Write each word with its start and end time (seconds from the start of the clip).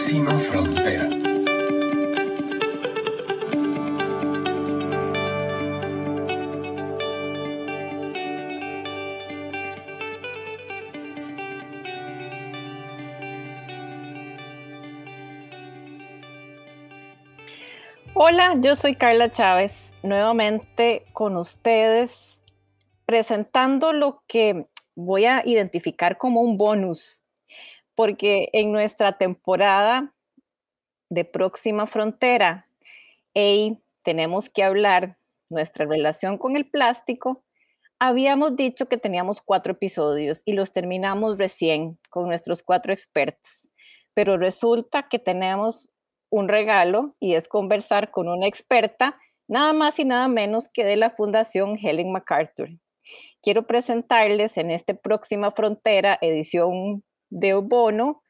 frontera. 0.00 1.10
Hola, 18.14 18.56
yo 18.60 18.74
soy 18.76 18.94
Carla 18.94 19.30
Chávez, 19.30 19.92
nuevamente 20.02 21.04
con 21.12 21.36
ustedes 21.36 22.42
presentando 23.04 23.92
lo 23.92 24.22
que 24.26 24.66
voy 24.94 25.26
a 25.26 25.42
identificar 25.44 26.16
como 26.16 26.40
un 26.40 26.56
bonus, 26.56 27.22
porque 28.00 28.48
en 28.54 28.72
nuestra 28.72 29.18
temporada 29.18 30.14
de 31.10 31.26
Próxima 31.26 31.86
Frontera, 31.86 32.66
hey, 33.34 33.78
tenemos 34.02 34.48
que 34.48 34.62
hablar 34.62 35.18
nuestra 35.50 35.84
relación 35.84 36.38
con 36.38 36.56
el 36.56 36.64
plástico. 36.64 37.44
Habíamos 37.98 38.56
dicho 38.56 38.88
que 38.88 38.96
teníamos 38.96 39.42
cuatro 39.42 39.74
episodios 39.74 40.40
y 40.46 40.54
los 40.54 40.72
terminamos 40.72 41.36
recién 41.36 41.98
con 42.08 42.26
nuestros 42.26 42.62
cuatro 42.62 42.94
expertos, 42.94 43.70
pero 44.14 44.38
resulta 44.38 45.06
que 45.10 45.18
tenemos 45.18 45.90
un 46.30 46.48
regalo 46.48 47.16
y 47.20 47.34
es 47.34 47.48
conversar 47.48 48.10
con 48.10 48.28
una 48.28 48.46
experta, 48.46 49.18
nada 49.46 49.74
más 49.74 49.98
y 49.98 50.06
nada 50.06 50.26
menos 50.26 50.68
que 50.68 50.86
de 50.86 50.96
la 50.96 51.10
Fundación 51.10 51.76
Helen 51.76 52.12
MacArthur. 52.12 52.70
Quiero 53.42 53.66
presentarles 53.66 54.56
en 54.56 54.70
esta 54.70 54.94
próxima 54.94 55.50
frontera, 55.50 56.18
edición 56.22 57.04
de 57.30 57.54
Bono, 57.54 58.22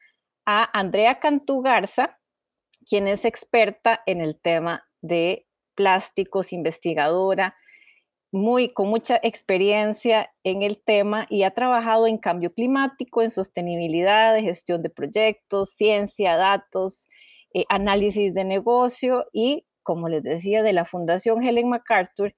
a 0.45 0.69
Andrea 0.77 1.19
Cantú 1.19 1.61
Garza, 1.61 2.19
quien 2.87 3.07
es 3.07 3.25
experta 3.25 4.01
en 4.05 4.21
el 4.21 4.39
tema 4.39 4.87
de 5.01 5.47
plásticos, 5.75 6.53
investigadora, 6.53 7.55
muy, 8.31 8.69
con 8.73 8.87
mucha 8.87 9.19
experiencia 9.23 10.31
en 10.43 10.61
el 10.61 10.81
tema 10.81 11.25
y 11.29 11.43
ha 11.43 11.51
trabajado 11.51 12.07
en 12.07 12.17
cambio 12.17 12.53
climático, 12.53 13.21
en 13.21 13.29
sostenibilidad, 13.29 14.39
gestión 14.39 14.81
de 14.81 14.89
proyectos, 14.89 15.71
ciencia, 15.71 16.37
datos, 16.37 17.09
eh, 17.53 17.65
análisis 17.69 18.33
de 18.33 18.45
negocio 18.45 19.25
y, 19.33 19.65
como 19.83 20.07
les 20.07 20.23
decía, 20.23 20.63
de 20.63 20.71
la 20.73 20.85
Fundación 20.85 21.43
Helen 21.43 21.69
MacArthur, 21.69 22.33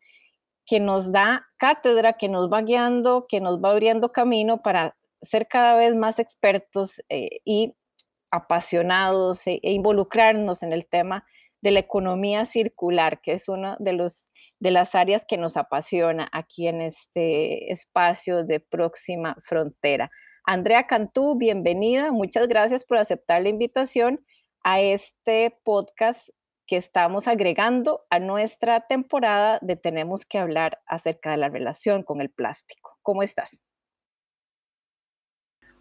que 0.66 0.80
nos 0.80 1.12
da 1.12 1.46
cátedra, 1.58 2.14
que 2.14 2.30
nos 2.30 2.52
va 2.52 2.62
guiando, 2.62 3.28
que 3.28 3.40
nos 3.40 3.62
va 3.62 3.72
abriendo 3.72 4.12
camino 4.12 4.62
para 4.64 4.96
ser 5.24 5.48
cada 5.48 5.76
vez 5.76 5.96
más 5.96 6.20
expertos 6.20 7.02
eh, 7.10 7.40
y 7.46 7.76
apasionados 8.30 9.48
e, 9.48 9.60
e, 9.64 9.72
involucrarnos 9.72 10.64
en 10.64 10.74
el 10.74 10.86
tema 10.86 11.26
de 11.62 11.72
la 11.72 11.80
economía 11.80 12.46
circular, 12.46 13.22
que 13.22 13.34
es 13.34 13.48
una 13.48 13.78
de, 13.80 14.06
de 14.60 14.72
las 14.72 14.96
áreas 14.96 15.26
que 15.26 15.38
nos 15.38 15.56
apasiona 15.56 16.30
aquí 16.32 16.68
en 16.68 16.82
este 16.82 17.72
espacio 17.72 18.44
de 18.44 18.60
próxima 18.60 19.38
frontera. 19.42 20.12
Andrea 20.46 20.88
Cantú, 20.88 21.38
bienvenida. 21.38 22.12
Muchas 22.12 22.50
gracias 22.50 22.84
por 22.84 22.98
aceptar 22.98 23.42
la 23.42 23.50
invitación 23.50 24.26
a 24.64 24.82
este 24.82 25.58
podcast 25.64 26.30
que 26.68 26.76
estamos 26.76 27.28
agregando 27.28 28.02
a 28.10 28.20
nuestra 28.20 28.82
temporada 28.88 29.60
de 29.62 29.78
Tenemos 29.78 30.26
que 30.26 30.40
hablar 30.40 30.82
acerca 30.86 31.32
de 31.32 31.38
la 31.38 31.50
relación 31.50 32.04
con 32.04 32.20
el 32.20 32.30
plástico. 32.30 32.98
¿Cómo 33.02 33.24
estás? 33.24 33.63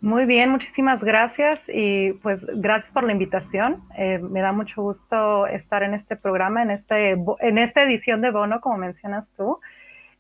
Muy 0.02 0.26
bien, 0.26 0.50
muchísimas 0.50 1.04
gracias 1.04 1.62
y 1.68 2.14
pues 2.14 2.44
gracias 2.44 2.92
por 2.92 3.04
la 3.04 3.12
invitación. 3.12 3.84
Eh, 3.96 4.18
me 4.18 4.40
da 4.40 4.50
mucho 4.50 4.82
gusto 4.82 5.46
estar 5.46 5.84
en 5.84 5.94
este 5.94 6.16
programa, 6.16 6.60
en, 6.60 6.72
este, 6.72 7.12
en 7.12 7.56
esta 7.56 7.84
edición 7.84 8.20
de 8.20 8.32
Bono, 8.32 8.60
como 8.60 8.78
mencionas 8.78 9.32
tú. 9.36 9.60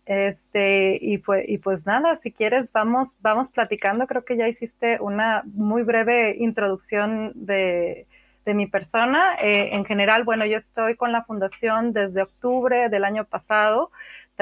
Este, 0.06 1.00
y 1.02 1.18
pues, 1.18 1.48
y 1.48 1.58
pues 1.58 1.84
nada, 1.84 2.14
si 2.14 2.30
quieres, 2.30 2.70
vamos, 2.70 3.16
vamos 3.22 3.50
platicando. 3.50 4.06
Creo 4.06 4.24
que 4.24 4.36
ya 4.36 4.46
hiciste 4.46 5.00
una 5.00 5.42
muy 5.46 5.82
breve 5.82 6.36
introducción 6.38 7.32
de, 7.34 8.06
de 8.44 8.54
mi 8.54 8.68
persona. 8.68 9.34
Eh, 9.42 9.70
en 9.72 9.84
general, 9.84 10.22
bueno, 10.22 10.46
yo 10.46 10.58
estoy 10.58 10.94
con 10.94 11.10
la 11.10 11.24
fundación 11.24 11.92
desde 11.92 12.22
octubre 12.22 12.88
del 12.88 13.04
año 13.04 13.24
pasado. 13.24 13.90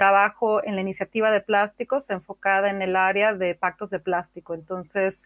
Trabajo 0.01 0.65
en 0.65 0.77
la 0.77 0.81
iniciativa 0.81 1.31
de 1.31 1.43
plásticos 1.43 2.09
enfocada 2.09 2.71
en 2.71 2.81
el 2.81 2.97
área 2.97 3.35
de 3.35 3.55
pactos 3.55 3.91
de 3.91 3.99
plástico. 3.99 4.55
Entonces, 4.55 5.23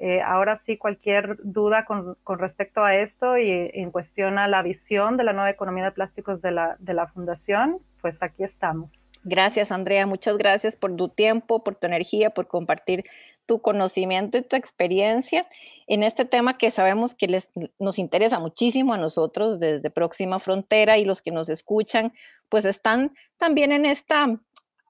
eh, 0.00 0.20
ahora 0.20 0.58
sí, 0.58 0.76
cualquier 0.76 1.38
duda 1.44 1.84
con, 1.84 2.16
respecto 2.40 2.82
a 2.82 2.96
esto 2.96 3.38
y 3.38 3.70
en 3.72 3.92
cuestión 3.92 4.36
a 4.38 4.48
la 4.48 4.62
visión 4.62 5.16
de 5.16 5.22
la 5.22 5.32
nueva 5.32 5.50
economía 5.50 5.84
de 5.84 5.92
plásticos 5.92 6.42
de 6.42 6.50
la, 6.50 6.74
de 6.80 6.92
la 6.92 7.06
fundación, 7.06 7.78
pues 8.02 8.20
aquí 8.20 8.42
estamos. 8.42 9.08
Gracias, 9.22 9.70
Andrea. 9.70 10.06
Muchas 10.06 10.38
gracias 10.38 10.74
por 10.74 10.96
tu 10.96 11.08
tiempo, 11.08 11.62
por 11.62 11.76
tu 11.76 11.86
energía, 11.86 12.30
por 12.30 12.48
compartir 12.48 13.04
tu 13.46 13.60
conocimiento 13.60 14.38
y 14.38 14.42
tu 14.42 14.56
experiencia 14.56 15.46
en 15.86 16.02
este 16.02 16.24
tema 16.24 16.58
que 16.58 16.70
sabemos 16.70 17.14
que 17.14 17.28
les, 17.28 17.50
nos 17.78 17.98
interesa 17.98 18.38
muchísimo 18.40 18.92
a 18.92 18.98
nosotros 18.98 19.58
desde 19.60 19.90
Próxima 19.90 20.40
Frontera 20.40 20.98
y 20.98 21.04
los 21.04 21.22
que 21.22 21.30
nos 21.30 21.48
escuchan, 21.48 22.12
pues 22.48 22.64
están 22.64 23.14
también 23.36 23.72
en 23.72 23.86
esta, 23.86 24.26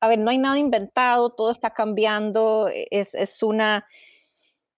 a 0.01 0.09
ver, 0.09 0.19
no 0.19 0.31
hay 0.31 0.39
nada 0.39 0.59
inventado, 0.59 1.31
todo 1.31 1.51
está 1.51 1.71
cambiando, 1.71 2.71
es, 2.73 3.15
es 3.15 3.43
una 3.43 3.87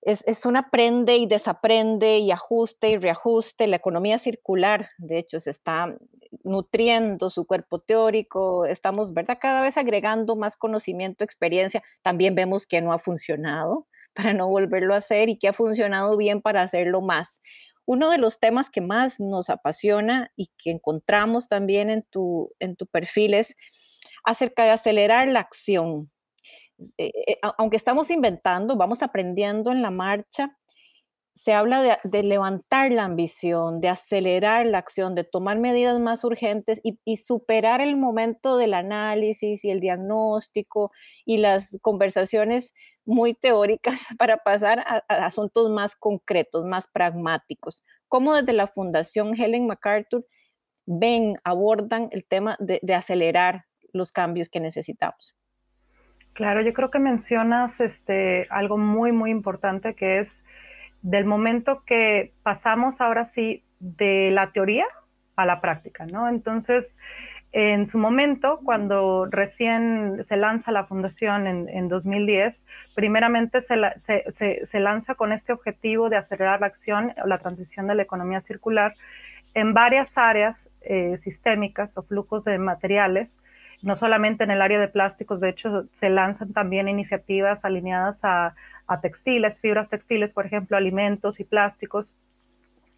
es, 0.03 0.25
es 0.27 0.47
un 0.47 0.57
aprende 0.57 1.17
y 1.17 1.27
desaprende 1.27 2.19
y 2.19 2.31
ajuste 2.31 2.91
y 2.91 2.97
reajuste. 2.97 3.67
La 3.67 3.77
economía 3.77 4.19
circular, 4.19 4.91
de 4.97 5.19
hecho, 5.19 5.41
se 5.41 5.51
está 5.51 5.97
nutriendo 6.45 7.31
su 7.31 7.47
cuerpo 7.47 7.79
teórico, 7.79 8.67
estamos, 8.67 9.13
¿verdad? 9.13 9.39
Cada 9.41 9.63
vez 9.63 9.77
agregando 9.77 10.37
más 10.37 10.57
conocimiento, 10.57 11.25
experiencia. 11.25 11.83
También 12.03 12.35
vemos 12.35 12.67
que 12.67 12.81
no 12.81 12.93
ha 12.93 12.99
funcionado 12.99 13.87
para 14.15 14.33
no 14.35 14.49
volverlo 14.49 14.95
a 14.95 14.99
hacer 14.99 15.29
y 15.29 15.39
que 15.39 15.49
ha 15.49 15.53
funcionado 15.53 16.17
bien 16.17 16.43
para 16.43 16.63
hacerlo 16.63 17.01
más. 17.01 17.41
Uno 17.87 18.11
de 18.11 18.19
los 18.19 18.39
temas 18.39 18.69
que 18.71 18.83
más 18.83 19.19
nos 19.19 19.49
apasiona 19.49 20.31
y 20.37 20.51
que 20.59 20.71
encontramos 20.71 21.49
también 21.49 21.89
en 21.89 22.03
tu, 22.03 22.53
en 22.61 22.77
tu 22.77 22.87
perfil 22.87 23.35
es 23.35 23.57
acerca 24.25 24.65
de 24.65 24.71
acelerar 24.71 25.29
la 25.29 25.41
acción. 25.41 26.11
Eh, 26.99 27.13
eh, 27.27 27.39
aunque 27.57 27.77
estamos 27.77 28.11
inventando, 28.11 28.77
vamos 28.77 29.03
aprendiendo 29.03 29.73
en 29.73 29.83
la 29.83 29.91
marcha, 29.91 30.57
se 31.39 31.53
habla 31.53 32.01
de, 32.03 32.23
levantar 32.25 32.91
la 32.91 33.05
ambición, 33.05 33.81
de 33.81 33.89
acelerar 33.89 34.67
la 34.67 34.79
acción, 34.79 35.15
de 35.15 35.23
tomar 35.23 35.59
medidas 35.59 35.99
más 36.01 36.25
urgentes 36.25 36.81
y, 36.83 37.17
superar 37.17 37.81
el 37.81 37.97
momento 37.97 38.57
del 38.57 38.75
análisis 38.75 39.65
y 39.65 39.71
el 39.71 39.79
diagnóstico 39.79 40.91
y 41.25 41.39
las 41.39 41.79
conversaciones 41.81 42.75
muy 43.05 43.35
teóricas 43.35 44.09
para 44.19 44.39
pasar 44.39 44.81
a, 44.81 45.05
asuntos 45.25 45.71
más 45.71 45.95
concretos, 45.95 46.65
más 46.65 46.89
pragmáticos. 46.89 47.85
¿Cómo 48.09 48.35
desde 48.35 48.53
la 48.53 48.67
Fundación 48.67 49.41
Helen 49.41 49.69
MacArthur 49.69 50.27
ven, 50.87 51.37
abordan 51.45 52.09
el 52.11 52.25
tema 52.25 52.57
de 52.59 52.95
acelerar 52.95 53.67
los 53.93 54.11
cambios 54.11 54.49
que 54.49 54.59
necesitamos? 54.59 55.39
Claro, 56.39 56.63
yo 56.63 56.73
creo 56.73 56.89
que 56.89 57.01
mencionas 57.01 57.81
este, 57.81 58.47
algo 58.51 58.79
muy, 58.79 59.11
muy 59.11 59.33
importante 59.33 59.95
que 59.95 60.21
es 60.21 60.41
del 61.03 61.25
momento 61.25 61.85
que 61.85 62.33
pasamos 62.43 63.01
ahora 63.01 63.25
sí 63.25 63.65
de 63.81 64.31
la 64.33 64.53
teoría 64.53 64.87
a 65.37 65.47
la 65.47 65.61
práctica, 65.61 66.07
¿no? 66.07 66.29
Entonces, 66.29 66.99
en 67.53 67.87
su 67.87 67.97
momento, 67.97 68.61
cuando 68.63 69.27
recién 69.27 70.23
se 70.25 70.37
lanza 70.37 70.71
la 70.71 70.85
fundación 70.85 71.47
en, 71.47 71.89
2010, 71.89 72.65
primeramente 72.95 73.63
se, 73.63 74.81
lanza 74.81 75.15
con 75.15 75.33
este 75.33 75.53
objetivo 75.53 76.11
de 76.11 76.17
acelerar 76.17 76.61
la 76.61 76.67
acción 76.67 77.15
o 77.23 77.27
la 77.27 77.39
transición 77.39 77.87
de 77.87 77.95
la 77.95 78.03
economía 78.03 78.43
circular 78.43 78.93
en 79.55 79.73
varias 79.73 80.19
áreas 80.19 80.69
eh, 80.83 81.17
sistémicas 81.17 81.97
o 81.97 82.03
flujos 82.03 82.45
de 82.45 82.59
materiales 82.59 83.39
no 83.83 83.97
solamente 83.97 84.45
en 84.45 84.51
el 84.51 84.63
área 84.63 84.81
de 84.81 84.89
plásticos, 84.89 85.41
de 85.41 85.51
hecho 85.51 85.87
se 85.93 86.11
lanzan 86.11 86.53
también 86.53 86.89
iniciativas 86.89 87.65
alineadas 87.65 88.21
a, 88.25 88.55
textiles, 89.03 89.61
fibras 89.61 89.91
textiles, 89.91 90.33
por 90.33 90.47
ejemplo, 90.47 90.77
alimentos 90.77 91.41
y 91.41 91.45
plásticos, 91.45 92.15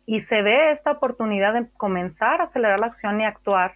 y 0.07 0.21
se 0.21 0.43
ve 0.43 0.71
esta 0.71 0.93
oportunidad 0.93 1.53
de 1.53 1.69
comenzar 1.77 2.41
a 2.41 2.45
acelerar 2.45 2.79
la 2.79 2.87
acción 2.87 3.21
y 3.21 3.25
actuar 3.25 3.75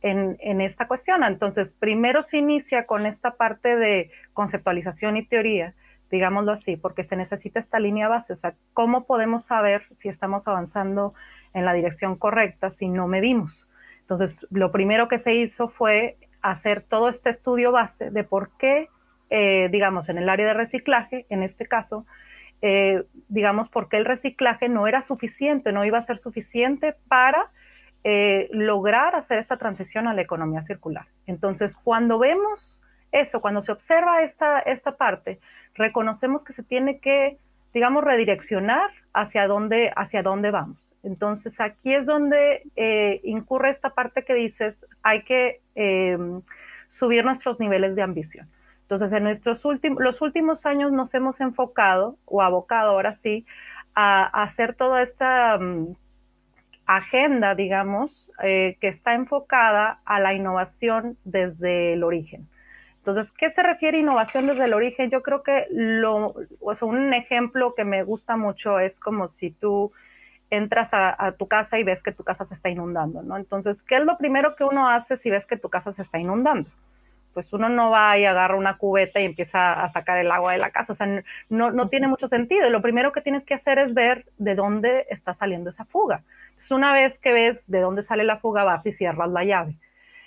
en, 0.00 0.36
en, 0.40 0.60
esta 0.60 0.86
cuestión. 0.86 1.24
Entonces, 1.24 1.72
primero 1.72 2.22
se 2.22 2.38
inicia 2.38 2.86
con 2.86 3.04
esta 3.04 3.36
parte 3.36 3.76
de 3.76 4.10
conceptualización 4.32 5.16
y 5.16 5.26
teoría, 5.26 5.74
digámoslo 6.08 6.52
así, 6.52 6.76
porque 6.76 7.02
se 7.02 7.16
necesita 7.16 7.58
esta 7.58 7.80
línea 7.80 8.08
base, 8.08 8.32
o 8.32 8.36
sea, 8.36 8.54
¿cómo 8.72 9.06
podemos 9.06 9.44
saber 9.44 9.82
si 9.96 10.08
estamos 10.08 10.46
avanzando 10.46 11.14
en 11.52 11.64
la 11.64 11.72
dirección 11.72 12.16
correcta 12.16 12.70
si 12.70 12.88
no 12.88 13.08
medimos? 13.08 13.66
Entonces, 14.02 14.46
lo 14.50 14.70
primero 14.70 15.08
que 15.08 15.18
se 15.18 15.34
hizo 15.34 15.66
fue 15.66 16.16
hacer 16.50 16.82
todo 16.82 17.08
este 17.08 17.30
estudio 17.30 17.72
base 17.72 18.10
de 18.10 18.24
por 18.24 18.50
qué, 18.56 18.88
eh, 19.30 19.68
digamos, 19.70 20.08
en 20.08 20.18
el 20.18 20.28
área 20.28 20.46
de 20.46 20.54
reciclaje, 20.54 21.26
en 21.28 21.42
este 21.42 21.66
caso, 21.66 22.06
eh, 22.62 23.04
digamos, 23.28 23.68
por 23.68 23.88
qué 23.88 23.96
el 23.96 24.04
reciclaje 24.04 24.68
no 24.68 24.86
era 24.86 25.02
suficiente, 25.02 25.72
no 25.72 25.84
iba 25.84 25.98
a 25.98 26.02
ser 26.02 26.18
suficiente 26.18 26.94
para 27.08 27.50
eh, 28.04 28.48
lograr 28.52 29.16
hacer 29.16 29.38
esta 29.38 29.56
transición 29.56 30.06
a 30.06 30.14
la 30.14 30.22
economía 30.22 30.62
circular. 30.62 31.06
Entonces, 31.26 31.76
cuando 31.76 32.18
vemos 32.18 32.80
eso, 33.12 33.40
cuando 33.40 33.62
se 33.62 33.72
observa 33.72 34.22
esta, 34.22 34.60
esta 34.60 34.96
parte, 34.96 35.40
reconocemos 35.74 36.44
que 36.44 36.52
se 36.52 36.62
tiene 36.62 37.00
que, 37.00 37.38
digamos, 37.74 38.04
redireccionar 38.04 38.90
hacia 39.12 39.48
dónde, 39.48 39.92
hacia 39.96 40.22
dónde 40.22 40.50
vamos. 40.50 40.85
Entonces, 41.06 41.60
aquí 41.60 41.94
es 41.94 42.04
donde 42.04 42.64
eh, 42.74 43.20
incurre 43.22 43.70
esta 43.70 43.90
parte 43.90 44.24
que 44.24 44.34
dices, 44.34 44.84
hay 45.04 45.22
que 45.22 45.60
em, 45.76 46.42
subir 46.88 47.24
nuestros 47.24 47.60
niveles 47.60 47.94
de 47.94 48.02
ambición. 48.02 48.48
Entonces, 48.82 49.12
en 49.12 49.22
nuestros 49.22 49.64
últimos, 49.64 50.02
los 50.02 50.20
últimos 50.20 50.66
años 50.66 50.90
nos 50.90 51.14
hemos 51.14 51.40
enfocado 51.40 52.18
o 52.24 52.42
abocado 52.42 52.90
ahora 52.90 53.14
sí 53.14 53.46
a, 53.94 54.24
hacer 54.42 54.74
toda 54.74 55.00
esta 55.02 55.56
mm, 55.58 55.94
agenda, 56.86 57.54
digamos, 57.54 58.32
eh, 58.42 58.76
que 58.80 58.88
está 58.88 59.14
enfocada 59.14 60.00
a 60.04 60.18
la 60.18 60.34
innovación 60.34 61.16
desde 61.22 61.92
el 61.92 62.02
origen. 62.02 62.48
Entonces, 62.98 63.30
¿qué 63.30 63.52
se 63.52 63.62
refiere 63.62 63.98
a 63.98 64.00
innovación 64.00 64.48
desde 64.48 64.64
el 64.64 64.74
origen? 64.74 65.08
Yo 65.10 65.22
creo 65.22 65.44
que 65.44 65.68
lo, 65.70 66.34
o 66.58 66.74
un 66.84 67.14
ejemplo 67.14 67.76
que 67.76 67.84
me 67.84 68.02
gusta 68.02 68.36
mucho 68.36 68.80
es 68.80 68.98
como 68.98 69.28
si 69.28 69.52
tú 69.52 69.92
entras 70.50 70.90
a, 70.92 71.32
tu 71.32 71.48
casa 71.48 71.78
y 71.78 71.84
ves 71.84 72.02
que 72.02 72.12
tu 72.12 72.24
casa 72.24 72.44
se 72.44 72.54
está 72.54 72.68
inundando, 72.68 73.22
¿no? 73.22 73.36
Entonces, 73.36 73.82
¿qué 73.82 73.96
es 73.96 74.04
lo 74.04 74.16
primero 74.16 74.54
que 74.56 74.64
uno 74.64 74.88
hace 74.88 75.16
si 75.16 75.30
ves 75.30 75.46
que 75.46 75.56
tu 75.56 75.68
casa 75.68 75.92
se 75.92 76.02
está 76.02 76.18
inundando? 76.18 76.70
Pues 77.34 77.52
uno 77.52 77.68
no 77.68 77.90
va 77.90 78.16
y 78.16 78.24
agarra 78.24 78.56
una 78.56 78.78
cubeta 78.78 79.20
y 79.20 79.24
empieza 79.24 79.82
a 79.82 79.88
sacar 79.90 80.18
el 80.18 80.30
agua 80.30 80.52
de 80.52 80.58
la 80.58 80.70
casa, 80.70 80.92
o 80.92 80.96
sea, 80.96 81.22
no, 81.48 81.70
no 81.70 81.88
tiene 81.88 82.08
mucho 82.08 82.28
sentido. 82.28 82.70
Lo 82.70 82.80
primero 82.80 83.12
que 83.12 83.20
tienes 83.20 83.44
que 83.44 83.54
hacer 83.54 83.78
es 83.78 83.92
ver 83.92 84.24
de 84.38 84.54
dónde 84.54 85.06
está 85.10 85.34
saliendo 85.34 85.70
esa 85.70 85.84
fuga. 85.84 86.22
Entonces, 86.50 86.70
una 86.70 86.92
vez 86.92 87.18
que 87.18 87.32
ves 87.32 87.70
de 87.70 87.80
dónde 87.80 88.02
sale 88.02 88.24
la 88.24 88.38
fuga, 88.38 88.64
vas 88.64 88.86
y 88.86 88.92
cierras 88.92 89.28
la 89.30 89.44
llave. 89.44 89.76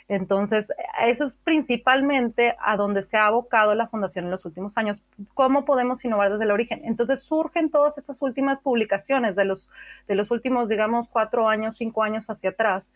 Entonces, 0.09 0.73
eso 1.05 1.25
es 1.25 1.35
principalmente 1.43 2.55
a 2.59 2.75
donde 2.75 3.03
se 3.03 3.15
ha 3.15 3.27
abocado 3.27 3.75
la 3.75 3.87
fundación 3.87 4.25
en 4.25 4.31
los 4.31 4.43
últimos 4.43 4.75
años. 4.75 5.03
¿Cómo 5.35 5.65
podemos 5.65 6.03
innovar 6.03 6.31
desde 6.31 6.45
el 6.45 6.51
origen? 6.51 6.81
Entonces, 6.83 7.21
surgen 7.21 7.69
todas 7.69 7.95
esas 7.99 8.19
últimas 8.23 8.59
publicaciones 8.59 9.35
de 9.35 9.45
los, 9.45 9.69
de 10.07 10.15
los 10.15 10.31
últimos, 10.31 10.67
digamos, 10.67 11.07
cuatro 11.07 11.47
años, 11.47 11.77
cinco 11.77 12.01
años 12.01 12.27
hacia 12.27 12.49
atrás, 12.49 12.91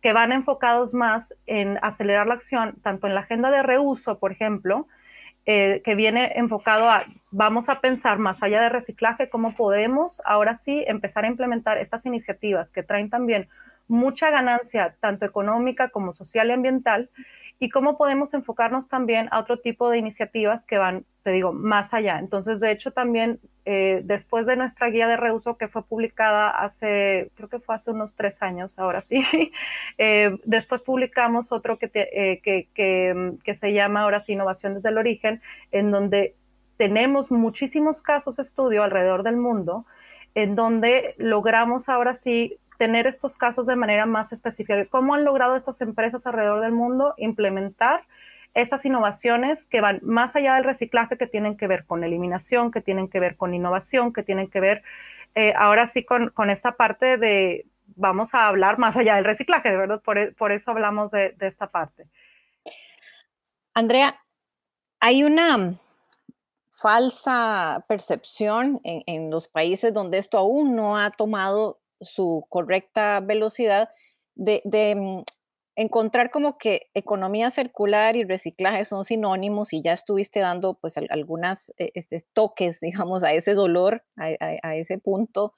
que 0.00 0.12
van 0.12 0.30
enfocados 0.30 0.94
más 0.94 1.34
en 1.46 1.76
acelerar 1.82 2.28
la 2.28 2.34
acción, 2.34 2.76
tanto 2.82 3.08
en 3.08 3.14
la 3.14 3.22
agenda 3.22 3.50
de 3.50 3.64
reuso, 3.64 4.20
por 4.20 4.30
ejemplo, 4.30 4.86
eh, 5.46 5.82
que 5.84 5.96
viene 5.96 6.34
enfocado 6.36 6.88
a, 6.88 7.04
vamos 7.32 7.68
a 7.68 7.80
pensar 7.80 8.18
más 8.18 8.44
allá 8.44 8.62
de 8.62 8.68
reciclaje, 8.68 9.28
cómo 9.28 9.56
podemos 9.56 10.22
ahora 10.24 10.56
sí 10.56 10.84
empezar 10.86 11.24
a 11.24 11.28
implementar 11.28 11.78
estas 11.78 12.06
iniciativas 12.06 12.70
que 12.70 12.84
traen 12.84 13.10
también 13.10 13.48
mucha 13.88 14.30
ganancia, 14.30 14.96
tanto 15.00 15.26
económica 15.26 15.90
como 15.90 16.12
social 16.12 16.48
y 16.48 16.52
ambiental, 16.52 17.10
y 17.58 17.68
cómo 17.70 17.96
podemos 17.96 18.34
enfocarnos 18.34 18.88
también 18.88 19.28
a 19.30 19.38
otro 19.40 19.58
tipo 19.58 19.88
de 19.88 19.98
iniciativas 19.98 20.64
que 20.66 20.76
van, 20.76 21.04
te 21.22 21.30
digo, 21.30 21.52
más 21.52 21.94
allá. 21.94 22.18
Entonces, 22.18 22.60
de 22.60 22.72
hecho, 22.72 22.90
también 22.92 23.40
eh, 23.64 24.02
después 24.04 24.44
de 24.46 24.56
nuestra 24.56 24.88
guía 24.88 25.06
de 25.08 25.16
reuso 25.16 25.56
que 25.56 25.68
fue 25.68 25.84
publicada 25.84 26.50
hace, 26.50 27.30
creo 27.34 27.48
que 27.48 27.60
fue 27.60 27.76
hace 27.76 27.92
unos 27.92 28.14
tres 28.16 28.42
años, 28.42 28.78
ahora 28.78 29.02
sí, 29.02 29.24
eh, 29.98 30.36
después 30.44 30.82
publicamos 30.82 31.52
otro 31.52 31.78
que, 31.78 31.90
eh, 31.94 32.40
que, 32.42 32.68
que, 32.74 33.34
que 33.44 33.54
se 33.54 33.72
llama 33.72 34.02
ahora 34.02 34.20
sí 34.20 34.32
Innovación 34.32 34.74
desde 34.74 34.88
el 34.88 34.98
origen, 34.98 35.40
en 35.70 35.90
donde 35.90 36.34
tenemos 36.76 37.30
muchísimos 37.30 38.02
casos 38.02 38.38
estudio 38.40 38.82
alrededor 38.82 39.22
del 39.22 39.36
mundo 39.36 39.86
en 40.34 40.56
donde 40.56 41.14
logramos 41.18 41.88
ahora 41.88 42.14
sí 42.14 42.58
tener 42.78 43.06
estos 43.06 43.36
casos 43.36 43.66
de 43.66 43.76
manera 43.76 44.06
más 44.06 44.32
específica. 44.32 44.86
¿Cómo 44.86 45.14
han 45.14 45.24
logrado 45.24 45.56
estas 45.56 45.80
empresas 45.80 46.26
alrededor 46.26 46.60
del 46.60 46.72
mundo 46.72 47.14
implementar 47.16 48.04
estas 48.54 48.84
innovaciones 48.84 49.66
que 49.66 49.80
van 49.80 49.98
más 50.02 50.34
allá 50.36 50.54
del 50.54 50.64
reciclaje, 50.64 51.18
que 51.18 51.26
tienen 51.26 51.56
que 51.56 51.66
ver 51.66 51.84
con 51.84 52.04
eliminación, 52.04 52.70
que 52.70 52.80
tienen 52.80 53.08
que 53.08 53.20
ver 53.20 53.36
con 53.36 53.52
innovación, 53.52 54.12
que 54.12 54.22
tienen 54.22 54.48
que 54.48 54.60
ver 54.60 54.82
eh, 55.34 55.52
ahora 55.56 55.88
sí 55.88 56.04
con, 56.04 56.32
esta 56.50 56.76
parte 56.76 57.18
de, 57.18 57.66
vamos 57.96 58.34
a 58.34 58.46
hablar 58.46 58.78
más 58.78 58.96
allá 58.96 59.16
del 59.16 59.24
reciclaje, 59.24 59.70
de 59.70 59.76
verdad, 59.76 60.00
por, 60.02 60.34
por 60.36 60.52
eso 60.52 60.70
hablamos 60.70 61.10
de, 61.10 61.34
esta 61.40 61.66
parte. 61.66 62.06
Andrea, 63.74 64.20
hay 65.00 65.24
una 65.24 65.74
falsa 66.70 67.84
percepción 67.88 68.80
en, 68.84 69.02
en, 69.06 69.30
los 69.30 69.48
países 69.48 69.92
donde 69.92 70.18
esto 70.18 70.38
aún 70.38 70.76
no 70.76 70.96
ha 70.96 71.10
tomado 71.10 71.80
su 72.00 72.46
correcta 72.48 73.20
velocidad, 73.20 73.90
de, 74.34 74.62
mm, 74.96 75.22
encontrar 75.76 76.30
como 76.30 76.56
que 76.58 76.88
economía 76.94 77.50
circular 77.50 78.16
y 78.16 78.24
reciclaje 78.24 78.84
son 78.84 79.04
sinónimos 79.04 79.72
y 79.72 79.82
ya 79.82 79.92
estuviste 79.92 80.40
dando 80.40 80.74
pues 80.74 80.96
algunas 81.10 81.72
eh, 81.78 81.90
este, 81.94 82.24
toques, 82.32 82.80
digamos, 83.08 83.24
a 83.24 83.32
ese 83.32 83.54
dolor, 83.54 84.04
a, 84.16 84.76
ese 84.76 84.98
punto 84.98 85.54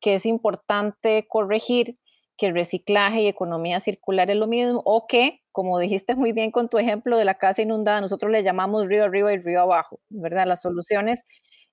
que 0.00 0.14
es 0.14 0.26
importante 0.26 1.26
corregir 1.28 1.98
que 2.36 2.46
el 2.46 2.54
reciclaje 2.54 3.22
y 3.22 3.28
economía 3.28 3.80
circular 3.80 4.30
es 4.30 4.36
lo 4.36 4.46
mismo 4.46 4.82
o 4.86 5.06
que, 5.06 5.42
como 5.52 5.78
dijiste 5.78 6.14
muy 6.16 6.32
bien 6.32 6.50
con 6.50 6.68
tu 6.70 6.78
ejemplo 6.78 7.18
de 7.18 7.26
la 7.26 7.34
casa 7.34 7.62
inundada, 7.62 8.00
nosotros 8.00 8.32
le 8.32 8.42
llamamos 8.42 8.86
río 8.86 9.04
arriba 9.04 9.32
y 9.32 9.38
río 9.38 9.60
abajo, 9.60 10.00
¿verdad? 10.08 10.46
Las 10.46 10.62
soluciones 10.62 11.22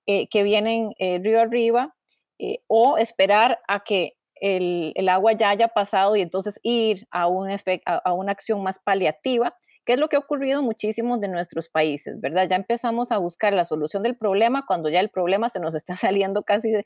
eh, 0.07 0.27
que 0.29 0.43
vienen 0.43 0.91
eh, 0.99 1.19
río 1.19 1.39
arriba 1.39 1.96
eh, 2.39 2.59
o 2.67 2.97
esperar 2.97 3.59
a 3.67 3.83
que 3.83 4.17
el, 4.41 5.09
agua 5.09 5.33
ya 5.33 5.49
haya 5.49 5.69
pasado 5.69 6.15
y 6.15 6.21
entonces 6.21 6.59
ir 6.63 7.07
a, 7.11 7.27
un 7.27 7.49
a, 7.85 8.13
una 8.13 8.31
acción 8.31 8.63
más 8.63 8.79
paliativa, 8.79 9.57
que 9.85 9.93
es 9.93 9.99
lo 9.99 10.09
que 10.09 10.17
ha 10.17 10.19
ocurrido 10.19 10.59
en 10.59 10.65
muchísimos 10.65 11.19
de 11.19 11.27
nuestros 11.27 11.69
países, 11.69 12.19
¿verdad? 12.19 12.47
Ya 12.49 12.55
empezamos 12.55 13.11
a 13.11 13.17
buscar 13.17 13.53
la 13.53 13.65
solución 13.65 14.03
del 14.03 14.17
problema 14.17 14.65
cuando 14.65 14.89
ya 14.89 14.99
el 14.99 15.09
problema 15.09 15.49
se 15.49 15.59
nos 15.59 15.75
está 15.75 15.95
saliendo 15.97 16.43
casi 16.43 16.71
de, 16.71 16.85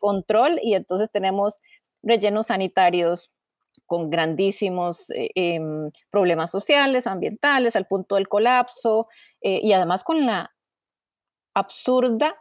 control 0.00 0.60
y 0.62 0.74
entonces 0.74 1.10
tenemos 1.10 1.60
rellenos 2.02 2.46
sanitarios 2.46 3.32
con 3.86 4.10
grandísimos 4.10 5.10
eh, 5.10 5.30
em, 5.34 5.90
problemas 6.10 6.50
sociales, 6.50 7.06
ambientales, 7.06 7.74
al 7.74 7.86
punto 7.86 8.16
del 8.16 8.28
colapso 8.28 9.08
eh, 9.40 9.60
y 9.62 9.72
además 9.72 10.04
con 10.04 10.26
la 10.26 10.54
absurda 11.54 12.36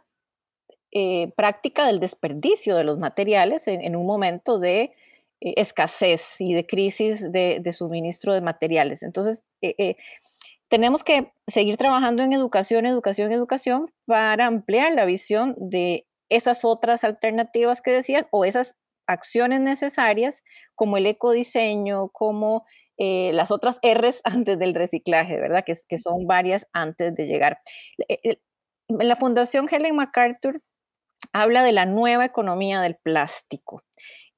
eh, 1.00 1.32
práctica 1.36 1.86
del 1.86 2.00
desperdicio 2.00 2.76
de 2.76 2.84
los 2.84 2.98
materiales 2.98 3.68
en, 3.68 3.96
un 3.96 4.08
momento 4.08 4.58
de 4.58 4.96
eh, 5.42 5.54
escasez 5.58 6.42
y 6.42 6.56
de 6.56 6.66
crisis 6.66 7.32
de, 7.32 7.72
suministro 7.72 8.34
de 8.34 8.42
materiales. 8.42 9.04
Entonces, 9.04 9.44
eh, 9.62 9.96
tenemos 10.70 11.04
que 11.04 11.32
seguir 11.46 11.78
trabajando 11.78 12.24
en 12.24 12.34
educación, 12.34 12.88
educación, 12.88 13.32
educación 13.32 13.92
para 14.08 14.48
ampliar 14.48 14.92
la 14.94 15.06
visión 15.06 15.54
de 15.60 16.08
esas 16.30 16.66
otras 16.66 17.04
alternativas 17.04 17.84
que 17.84 17.92
decías 17.92 18.26
o 18.32 18.44
esas 18.44 18.76
acciones 19.06 19.62
necesarias 19.62 20.44
como 20.74 20.98
el 20.98 21.06
ecodiseño, 21.06 22.10
como 22.10 22.66
las 22.98 23.52
otras 23.52 23.78
R's 23.84 24.22
antes 24.24 24.58
del 24.58 24.74
reciclaje, 24.74 25.40
¿verdad? 25.40 25.64
Que, 25.64 25.76
que 25.88 26.00
son 26.00 26.26
varias 26.26 26.68
antes 26.74 27.14
de 27.14 27.28
llegar. 27.28 27.60
La 28.88 29.16
Fundación 29.16 29.68
Helen 29.72 29.96
MacArthur 29.96 30.64
habla 31.34 31.64
de 31.64 31.72
la 31.72 31.86
nueva 31.86 32.26
economía 32.26 32.82
del 32.82 32.96
plástico. 32.96 33.84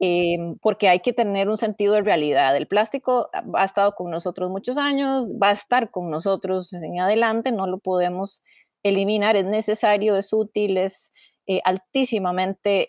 Em, 0.02 0.58
porque 0.60 0.88
hay 0.88 1.02
que 1.02 1.12
tener 1.12 1.50
un 1.50 1.58
sentido 1.58 1.96
de 1.96 2.02
realidad. 2.02 2.56
El 2.56 2.68
plástico 2.68 3.30
ha 3.54 3.66
estado 3.66 3.96
con 3.96 4.10
nosotros 4.10 4.50
muchos 4.50 4.78
años, 4.78 5.34
va 5.34 5.50
a 5.50 5.54
estar 5.54 5.92
con 5.92 6.10
nosotros 6.10 6.72
en 6.72 7.02
adelante, 7.02 7.52
no 7.52 7.68
lo 7.68 7.80
podemos 7.80 8.42
eliminar, 8.82 9.36
es 9.36 9.44
necesario, 9.46 10.16
es 10.16 10.32
útil, 10.32 10.78
es 10.78 11.12
eh, 11.48 11.62
altísimamente, 11.66 12.88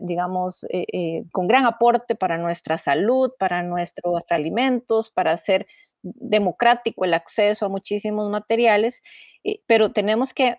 digamos, 0.00 0.64
eh, 0.64 0.86
eh, 0.92 1.24
con 1.30 1.46
gran 1.46 1.66
aporte 1.66 2.14
para 2.14 2.38
nuestra 2.38 2.78
salud, 2.78 3.32
para 3.38 3.62
nuestros 3.62 4.22
alimentos, 4.30 5.10
para 5.10 5.32
hacer 5.32 5.66
democrático 6.02 7.04
el 7.04 7.12
acceso 7.14 7.66
a 7.66 7.68
muchísimos 7.68 8.30
materiales, 8.30 9.02
pero 9.66 9.92
tenemos 9.92 10.32
que 10.32 10.56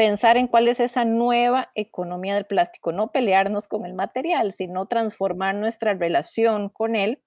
pensar 0.00 0.38
en 0.38 0.46
cuál 0.46 0.66
es 0.66 0.80
esa 0.80 1.04
nueva 1.04 1.72
economía 1.74 2.34
del 2.34 2.46
plástico, 2.46 2.90
no 2.90 3.12
pelearnos 3.12 3.68
con 3.68 3.84
el 3.84 3.92
material, 3.92 4.50
sino 4.50 4.86
transformar 4.86 5.54
nuestra 5.54 5.92
relación 5.92 6.70
con 6.70 6.96
él. 6.96 7.22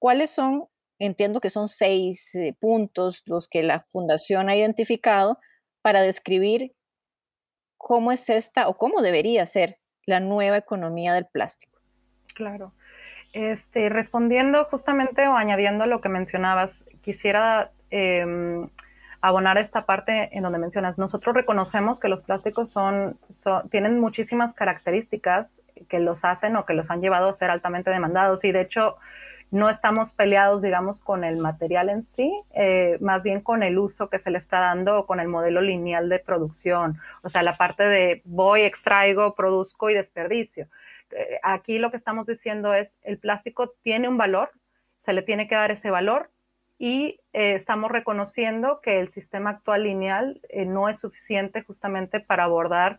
¿Cuáles 0.00 0.30
son? 0.30 0.64
Entiendo 0.98 1.38
que 1.38 1.50
son 1.50 1.68
seis 1.68 2.34
eh, 2.34 2.52
puntos 2.60 3.22
los 3.26 3.46
que 3.46 3.62
la 3.62 3.84
fundación 3.86 4.48
ha 4.48 4.56
identificado 4.56 5.38
para 5.82 6.00
describir 6.02 6.74
cómo 7.76 8.10
es 8.10 8.28
esta 8.28 8.66
o 8.66 8.76
cómo 8.76 9.02
debería 9.02 9.46
ser 9.46 9.78
la 10.04 10.18
nueva 10.18 10.56
economía 10.56 11.14
del 11.14 11.28
plástico. 11.28 11.78
Claro. 12.34 12.74
Este, 13.32 13.88
respondiendo 13.88 14.64
justamente 14.64 15.28
o 15.28 15.36
añadiendo 15.36 15.86
lo 15.86 16.00
que 16.00 16.08
mencionabas, 16.08 16.84
quisiera 17.02 17.70
em, 17.90 18.68
abonar 19.20 19.58
esta 19.58 19.84
parte 19.84 20.30
en 20.36 20.42
donde 20.42 20.58
mencionas, 20.58 20.98
nosotros 20.98 21.34
reconocemos 21.34 22.00
que 22.00 22.08
los 22.08 22.22
plásticos 22.22 22.70
son, 22.70 23.18
tienen 23.70 24.00
muchísimas 24.00 24.54
características 24.54 25.60
que 25.88 25.98
los 25.98 26.24
hacen 26.24 26.56
o 26.56 26.64
que 26.64 26.74
los 26.74 26.90
han 26.90 27.00
llevado 27.00 27.28
a 27.28 27.34
ser 27.34 27.50
altamente 27.50 27.90
demandados 27.90 28.44
y 28.44 28.52
de 28.52 28.62
hecho 28.62 28.96
no 29.50 29.68
estamos 29.68 30.12
peleados, 30.12 30.62
digamos, 30.62 31.02
con 31.02 31.24
el 31.24 31.38
material 31.38 31.88
en 31.88 32.04
sí, 32.04 32.32
eh, 32.54 32.98
más 33.00 33.22
bien 33.22 33.40
con 33.40 33.62
el 33.62 33.78
uso 33.78 34.08
que 34.08 34.20
se 34.20 34.30
le 34.30 34.38
está 34.38 34.60
dando 34.60 35.00
o 35.00 35.06
con 35.06 35.18
el 35.18 35.26
modelo 35.26 35.60
lineal 35.60 36.08
de 36.08 36.20
producción, 36.20 36.98
o 37.22 37.28
sea, 37.28 37.42
la 37.42 37.56
parte 37.56 37.82
de 37.82 38.22
voy, 38.24 38.62
extraigo, 38.62 39.34
produzco 39.34 39.90
y 39.90 39.94
desperdicio. 39.94 40.68
Eh, 41.10 41.40
aquí 41.42 41.78
lo 41.78 41.90
que 41.90 41.96
estamos 41.96 42.26
diciendo 42.26 42.74
es, 42.74 42.96
el 43.02 43.18
plástico 43.18 43.74
tiene 43.82 44.08
un 44.08 44.16
valor, 44.16 44.52
se 45.04 45.12
le 45.12 45.22
tiene 45.22 45.48
que 45.48 45.56
dar 45.56 45.72
ese 45.72 45.90
valor 45.90 46.30
y 46.80 47.20
eh, 47.32 47.54
estamos 47.54 47.92
reconociendo 47.92 48.80
que 48.80 48.98
el 48.98 49.10
sistema 49.10 49.50
actual 49.50 49.84
lineal 49.84 50.40
no 50.66 50.88
es 50.88 50.98
suficiente 50.98 51.62
justamente 51.62 52.18
para 52.18 52.44
abordar 52.44 52.98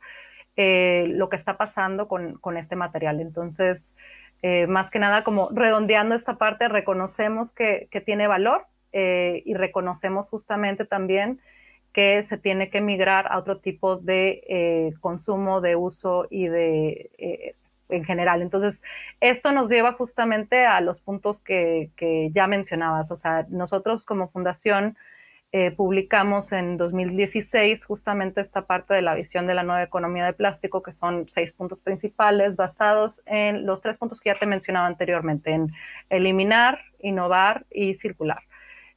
lo 0.56 1.30
que 1.30 1.38
está 1.38 1.58
pasando 1.58 2.08
con, 2.08 2.36
con 2.36 2.56
este 2.56 2.76
material. 2.76 3.20
Entonces, 3.20 3.96
eh, 4.44 4.66
más 4.66 4.90
que 4.90 5.00
nada 5.00 5.24
como 5.24 5.50
redondeando 5.52 6.16
esta 6.16 6.38
parte, 6.38 6.68
reconocemos 6.68 7.54
que, 7.54 7.88
tiene 8.06 8.28
valor 8.28 8.66
eh, 8.92 9.44
y 9.46 9.54
reconocemos 9.54 10.30
justamente 10.30 10.86
también 10.86 11.40
que 11.94 12.24
se 12.24 12.38
tiene 12.38 12.70
que 12.70 12.82
migrar 12.82 13.28
a 13.32 13.38
otro 13.38 13.60
tipo 13.60 13.98
de 13.98 14.44
eh, 14.48 14.94
consumo, 15.00 15.62
de 15.62 15.76
uso 15.76 16.26
y 16.30 16.48
de 16.48 17.56
en 17.92 18.06
general. 18.06 18.42
Entonces, 18.42 18.82
esto 19.20 19.52
nos 19.52 19.70
lleva 19.70 19.94
justamente 19.94 20.66
a 20.66 20.82
los 20.82 21.02
puntos 21.02 21.42
que, 21.44 21.92
ya 22.34 22.48
mencionabas. 22.48 23.12
O 23.12 23.16
sea, 23.16 23.46
nosotros 23.50 24.06
como 24.06 24.30
fundación 24.30 24.98
eh, 25.54 25.72
publicamos 25.72 26.52
en 26.54 26.78
2016 26.78 27.86
justamente 27.86 28.40
esta 28.42 28.66
parte 28.66 28.94
de 28.94 29.02
la 29.02 29.16
visión 29.16 29.48
de 29.48 29.54
la 29.54 29.64
nueva 29.64 29.84
economía 29.84 30.26
de 30.26 30.34
plástico, 30.34 30.82
que 30.82 30.94
son 30.94 31.28
seis 31.30 31.54
puntos 31.54 31.82
principales 31.82 32.56
basados 32.56 33.22
en 33.26 33.66
los 33.66 33.82
tres 33.82 33.98
puntos 33.98 34.22
que 34.22 34.30
ya 34.30 34.40
te 34.40 34.46
mencionaba 34.46 34.88
anteriormente, 34.88 35.52
en 35.52 35.72
eliminar, 36.10 36.80
innovar 37.00 37.66
y 37.70 37.96
circular. 37.96 38.44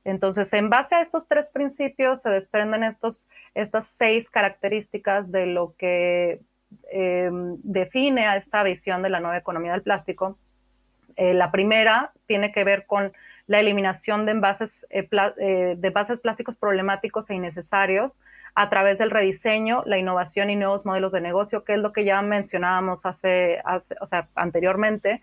Entonces, 0.04 0.52
en 0.52 0.68
base 0.70 0.94
a 0.94 1.00
estos 1.00 1.26
tres 1.26 1.50
principios 1.50 2.22
se 2.22 2.30
desprenden 2.30 2.84
estos, 2.84 3.26
estas 3.54 3.86
seis 3.96 4.30
características 4.30 5.32
de 5.32 5.46
lo 5.46 5.74
que 5.76 6.40
em, 6.90 7.56
define 7.62 8.26
a 8.26 8.36
esta 8.36 8.62
visión 8.62 9.02
de 9.02 9.10
la 9.10 9.20
nueva 9.20 9.36
economía 9.36 9.72
del 9.72 9.82
plástico. 9.82 10.38
Eh, 11.16 11.34
la 11.34 11.50
primera 11.50 12.12
tiene 12.26 12.52
que 12.52 12.64
ver 12.64 12.86
con 12.86 13.12
la 13.46 13.60
eliminación 13.60 14.24
de 14.26 14.32
envases, 14.32 14.86
eh, 14.90 15.08
eh, 15.38 15.74
de 15.76 15.88
envases 15.88 16.20
plásticos 16.20 16.56
problemáticos 16.56 17.28
e 17.30 17.34
innecesarios 17.34 18.18
a 18.54 18.70
través 18.70 18.98
del 18.98 19.10
rediseño, 19.10 19.82
la 19.86 19.98
innovación 19.98 20.48
y 20.50 20.56
nuevos 20.56 20.86
modelos 20.86 21.12
de 21.12 21.20
negocio, 21.20 21.64
que 21.64 21.74
es 21.74 21.78
lo 21.78 21.92
que 21.92 22.04
ya 22.04 22.22
mencionábamos 22.22 23.04
hace, 23.04 23.60
o 24.00 24.06
sea, 24.06 24.28
anteriormente. 24.34 25.22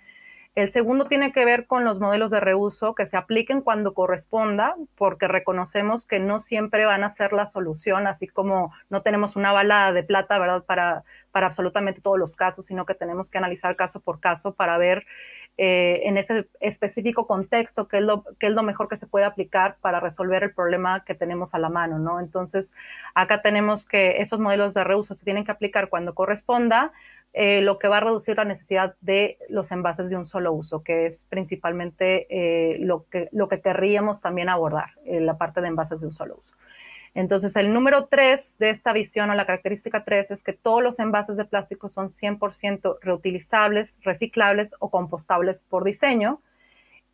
El 0.54 0.74
segundo 0.74 1.06
tiene 1.08 1.32
que 1.32 1.46
ver 1.46 1.66
con 1.66 1.86
los 1.86 2.02
modelos 2.02 2.30
de 2.30 2.42
reuso 2.42 2.94
que 2.94 3.06
se 3.06 3.16
apliquen 3.16 3.62
cuando 3.62 3.94
corresponda, 3.94 4.76
porque 4.96 5.30
reconocemos 5.30 6.06
que 6.06 6.20
no 6.20 6.42
siempre 6.42 6.86
van 6.86 7.06
a 7.06 7.10
ser 7.10 7.32
la 7.32 7.48
solución, 7.48 8.06
así 8.06 8.28
como 8.28 8.74
no 8.90 9.02
tenemos 9.02 9.38
una 9.38 9.54
bala 9.54 9.94
de 9.94 10.04
plata, 10.04 10.38
¿verdad?, 10.40 10.66
para, 10.66 11.06
para 11.32 11.48
absolutamente 11.48 12.02
todos 12.02 12.20
los 12.20 12.36
casos, 12.36 12.66
sino 12.66 12.86
que 12.86 12.96
tenemos 12.96 13.30
que 13.32 13.38
analizar 13.38 13.78
caso 13.78 14.02
por 14.02 14.20
caso 14.20 14.54
para 14.54 14.78
ver 14.78 15.06
eh, 15.58 16.02
en 16.06 16.18
ese 16.18 16.48
específico 16.60 17.28
contexto, 17.28 17.88
qué 17.88 17.98
es, 17.98 18.04
lo, 18.04 18.26
qué 18.40 18.48
es 18.48 18.54
lo 18.54 18.64
mejor 18.64 18.90
que 18.90 18.98
se 18.98 19.08
puede 19.08 19.26
aplicar 19.26 19.78
para 19.80 20.00
resolver 20.02 20.44
el 20.44 20.54
problema 20.54 21.06
que 21.06 21.16
tenemos 21.16 21.54
a 21.54 21.60
la 21.60 21.70
mano, 21.70 22.00
¿no? 22.00 22.20
Entonces, 22.20 22.74
acá 23.16 23.42
tenemos 23.42 23.86
que 23.86 24.22
esos 24.22 24.40
modelos 24.40 24.74
de 24.74 24.84
reuso 24.84 25.16
se 25.16 25.24
tienen 25.24 25.46
que 25.46 25.52
aplicar 25.52 25.90
cuando 25.90 26.14
corresponda, 26.14 26.92
eh, 27.34 27.62
lo 27.62 27.80
que 27.80 27.88
va 27.88 27.98
a 27.98 28.02
reducir 28.02 28.38
la 28.38 28.46
necesidad 28.46 28.96
de 29.02 29.38
los 29.50 29.72
envases 29.72 30.10
de 30.10 30.18
un 30.18 30.26
solo 30.26 30.52
uso, 30.54 30.84
que 30.84 31.08
es 31.08 31.26
principalmente 31.30 32.28
eh, 32.30 32.78
lo, 32.80 33.06
que, 33.10 33.30
lo 33.32 33.48
que 33.48 33.62
querríamos 33.62 34.22
también 34.22 34.50
abordar, 34.50 34.92
la 35.06 35.38
parte 35.38 35.62
de 35.62 35.68
envases 35.68 36.02
de 36.02 36.08
un 36.08 36.14
solo 36.14 36.36
uso. 36.36 36.56
Entonces, 37.14 37.56
el 37.58 37.74
número 37.74 38.06
tres 38.06 38.58
de 38.58 38.70
esta 38.70 38.94
visión 38.94 39.30
o 39.30 39.36
la 39.36 39.46
característica 39.46 40.06
tres 40.06 40.32
es 40.32 40.44
que 40.44 40.54
todos 40.54 40.82
los 40.82 40.98
envases 41.00 41.36
de 41.36 41.46
plástico 41.46 41.90
son 41.90 42.10
100% 42.10 43.00
reutilizables, 43.02 43.94
reciclables 44.02 44.74
o 44.80 44.90
compostables 44.90 45.64
por 45.64 45.84
diseño. 45.84 46.42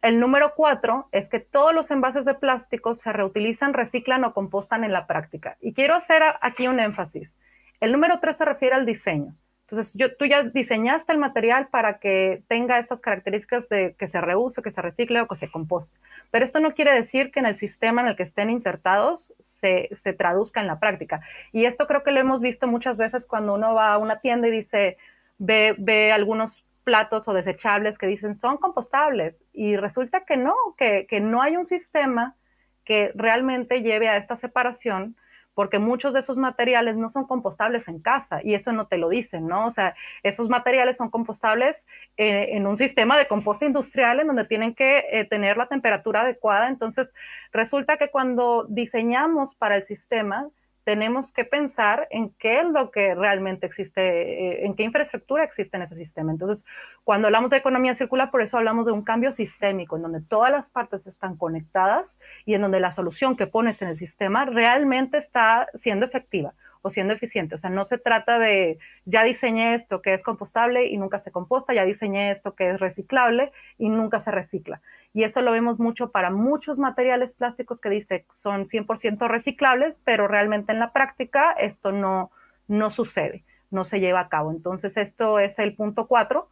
El 0.03 0.19
número 0.19 0.53
cuatro 0.55 1.07
es 1.11 1.29
que 1.29 1.39
todos 1.39 1.73
los 1.73 1.89
envases 1.89 2.25
de 2.25 2.35
plástico 2.35 2.95
se 2.95 3.11
reutilizan, 3.11 3.73
reciclan 3.73 4.23
o 4.23 4.33
compostan 4.33 4.83
en 4.83 4.93
la 4.93 5.07
práctica. 5.07 5.57
Y 5.61 5.73
quiero 5.73 5.95
hacer 5.95 6.21
aquí 6.41 6.67
un 6.67 6.79
énfasis. 6.79 7.35
El 7.79 7.91
número 7.91 8.19
tres 8.19 8.37
se 8.37 8.45
refiere 8.45 8.75
al 8.75 8.85
diseño. 8.85 9.35
Entonces, 9.69 9.93
tú 10.17 10.25
ya 10.25 10.43
diseñaste 10.43 11.11
el 11.11 11.17
material 11.17 11.67
para 11.67 11.99
que 11.99 12.41
tenga 12.47 12.79
estas 12.79 13.01
características 13.01 13.67
de 13.67 13.95
que 13.99 14.07
se 14.07 14.21
reuse, 14.21 14.61
que 14.61 14.71
se 14.71 14.81
recicle 14.81 15.19
o 15.19 15.27
que 15.27 15.35
se 15.35 15.51
composte. 15.51 15.99
Pero 16.31 16.45
esto 16.45 16.61
no 16.61 16.73
quiere 16.73 16.93
decir 16.93 17.31
que 17.31 17.41
en 17.41 17.47
el 17.47 17.57
sistema 17.57 18.01
en 18.01 18.07
el 18.07 18.15
que 18.15 18.23
estén 18.23 18.49
insertados 18.49 19.33
se, 19.41 19.89
se 20.01 20.13
traduzca 20.13 20.61
en 20.61 20.67
la 20.67 20.79
práctica. 20.79 21.19
Y 21.51 21.65
esto 21.65 21.85
creo 21.85 22.03
que 22.03 22.11
lo 22.11 22.21
hemos 22.21 22.39
visto 22.39 22.65
muchas 22.65 22.97
veces 22.97 23.27
cuando 23.27 23.55
uno 23.55 23.73
va 23.73 23.91
a 23.91 23.97
una 23.97 24.19
tienda 24.19 24.47
y 24.47 24.51
dice, 24.51 24.97
ve, 25.37 25.75
ve 25.77 26.13
algunos 26.13 26.63
platos 26.85 27.27
o 27.27 27.33
desechables 27.33 27.97
que 27.97 28.07
dicen 28.07 28.33
son 28.35 28.55
compostables 28.55 29.43
y 29.51 29.75
resulta 29.75 30.23
que 30.23 30.37
no, 30.37 30.55
que, 30.77 31.05
que 31.09 31.19
no 31.19 31.41
hay 31.41 31.57
un 31.57 31.65
sistema 31.65 32.37
que 32.85 33.11
realmente 33.15 33.81
lleve 33.81 34.07
a 34.07 34.15
esta 34.15 34.37
separación 34.37 35.17
porque 35.57 35.79
muchos 35.79 36.13
de 36.13 36.19
esos 36.19 36.37
materiales 36.37 36.97
no 36.97 37.09
son 37.09 37.25
compostables 37.25 37.87
en 37.87 37.99
casa 37.99 38.41
y 38.43 38.53
eso 38.53 38.73
no 38.73 38.85
te 38.85 38.99
lo 38.99 39.09
dicen, 39.09 39.47
¿no? 39.47 39.65
O 39.65 39.71
sea, 39.71 39.95
esos 40.21 40.49
materiales 40.49 40.97
son 40.97 41.09
compostables 41.09 41.83
eh, 42.15 42.49
en 42.51 42.67
un 42.67 42.77
sistema 42.77 43.17
de 43.17 43.27
composta 43.27 43.65
industrial 43.65 44.19
en 44.19 44.27
donde 44.27 44.45
tienen 44.45 44.75
que 44.75 45.05
eh, 45.11 45.25
tener 45.25 45.57
la 45.57 45.65
temperatura 45.65 46.21
adecuada. 46.21 46.67
Entonces, 46.67 47.11
resulta 47.51 47.97
que 47.97 48.11
cuando 48.11 48.67
diseñamos 48.69 49.55
para 49.55 49.77
el 49.77 49.83
sistema, 49.83 50.47
tenemos 50.87 51.33
que 51.33 51.43
pensar 51.43 52.07
en 52.11 52.29
qué 52.29 52.61
es 52.61 52.65
lo 52.65 52.91
que 52.91 53.13
realmente 53.13 53.65
existe, 53.65 54.01
eh, 54.01 54.65
en 54.65 54.73
qué 54.73 54.83
infraestructura 54.83 55.43
existe 55.43 55.75
en 55.75 55.83
ese 55.83 55.95
sistema. 55.95 56.31
Entonces, 56.31 56.65
cuando 57.03 57.27
hablamos 57.27 57.49
de 57.49 57.57
economía 57.57 57.93
circular, 57.93 58.31
por 58.31 58.41
eso 58.41 58.55
hablamos 58.55 58.85
de 58.85 58.93
un 58.93 59.03
cambio 59.03 59.33
sistémico, 59.33 59.97
en 59.97 60.03
donde 60.03 60.21
todas 60.21 60.49
las 60.49 60.71
partes 60.71 61.05
están 61.05 61.35
conectadas 61.35 62.17
y 62.45 62.53
en 62.53 62.61
donde 62.61 62.79
la 62.79 62.91
solución 62.91 63.35
que 63.35 63.47
pones 63.47 63.81
en 63.81 63.89
el 63.89 63.97
sistema 63.97 64.45
realmente 64.45 65.17
está 65.17 65.67
siendo 65.75 66.05
efectiva 66.05 66.53
o 66.81 66.89
siendo 66.89 67.13
eficiente. 67.13 67.55
O 67.55 67.57
sea, 67.57 67.69
no 67.69 67.85
se 67.85 67.97
trata 67.97 68.39
de 68.39 68.79
ya 69.05 69.23
diseñé 69.23 69.75
esto 69.75 70.01
que 70.01 70.13
es 70.13 70.23
compostable 70.23 70.87
y 70.87 70.97
nunca 70.97 71.19
se 71.19 71.31
composta, 71.31 71.73
ya 71.73 71.85
diseñé 71.85 72.31
esto 72.31 72.55
que 72.55 72.71
es 72.71 72.79
reciclable 72.79 73.51
y 73.77 73.89
nunca 73.89 74.19
se 74.19 74.31
recicla. 74.31 74.81
Y 75.13 75.23
eso 75.23 75.41
lo 75.41 75.51
vemos 75.51 75.79
mucho 75.79 76.11
para 76.11 76.29
muchos 76.29 76.77
materiales 76.77 77.33
plásticos 77.35 77.81
que 77.81 77.89
dice 77.89 78.25
son 78.37 78.67
100% 78.67 79.27
reciclables, 79.27 79.99
pero 80.03 80.27
realmente 80.27 80.71
en 80.71 80.79
la 80.79 80.93
práctica 80.93 81.51
esto 81.51 81.91
no, 81.91 82.31
no 82.67 82.91
sucede, 82.91 83.43
no 83.71 83.85
se 83.85 83.99
lleva 83.99 84.21
a 84.21 84.29
cabo. 84.29 84.51
Entonces, 84.51 84.97
esto 84.97 85.39
es 85.39 85.57
el 85.59 85.75
punto 85.75 86.07
cuatro. 86.07 86.49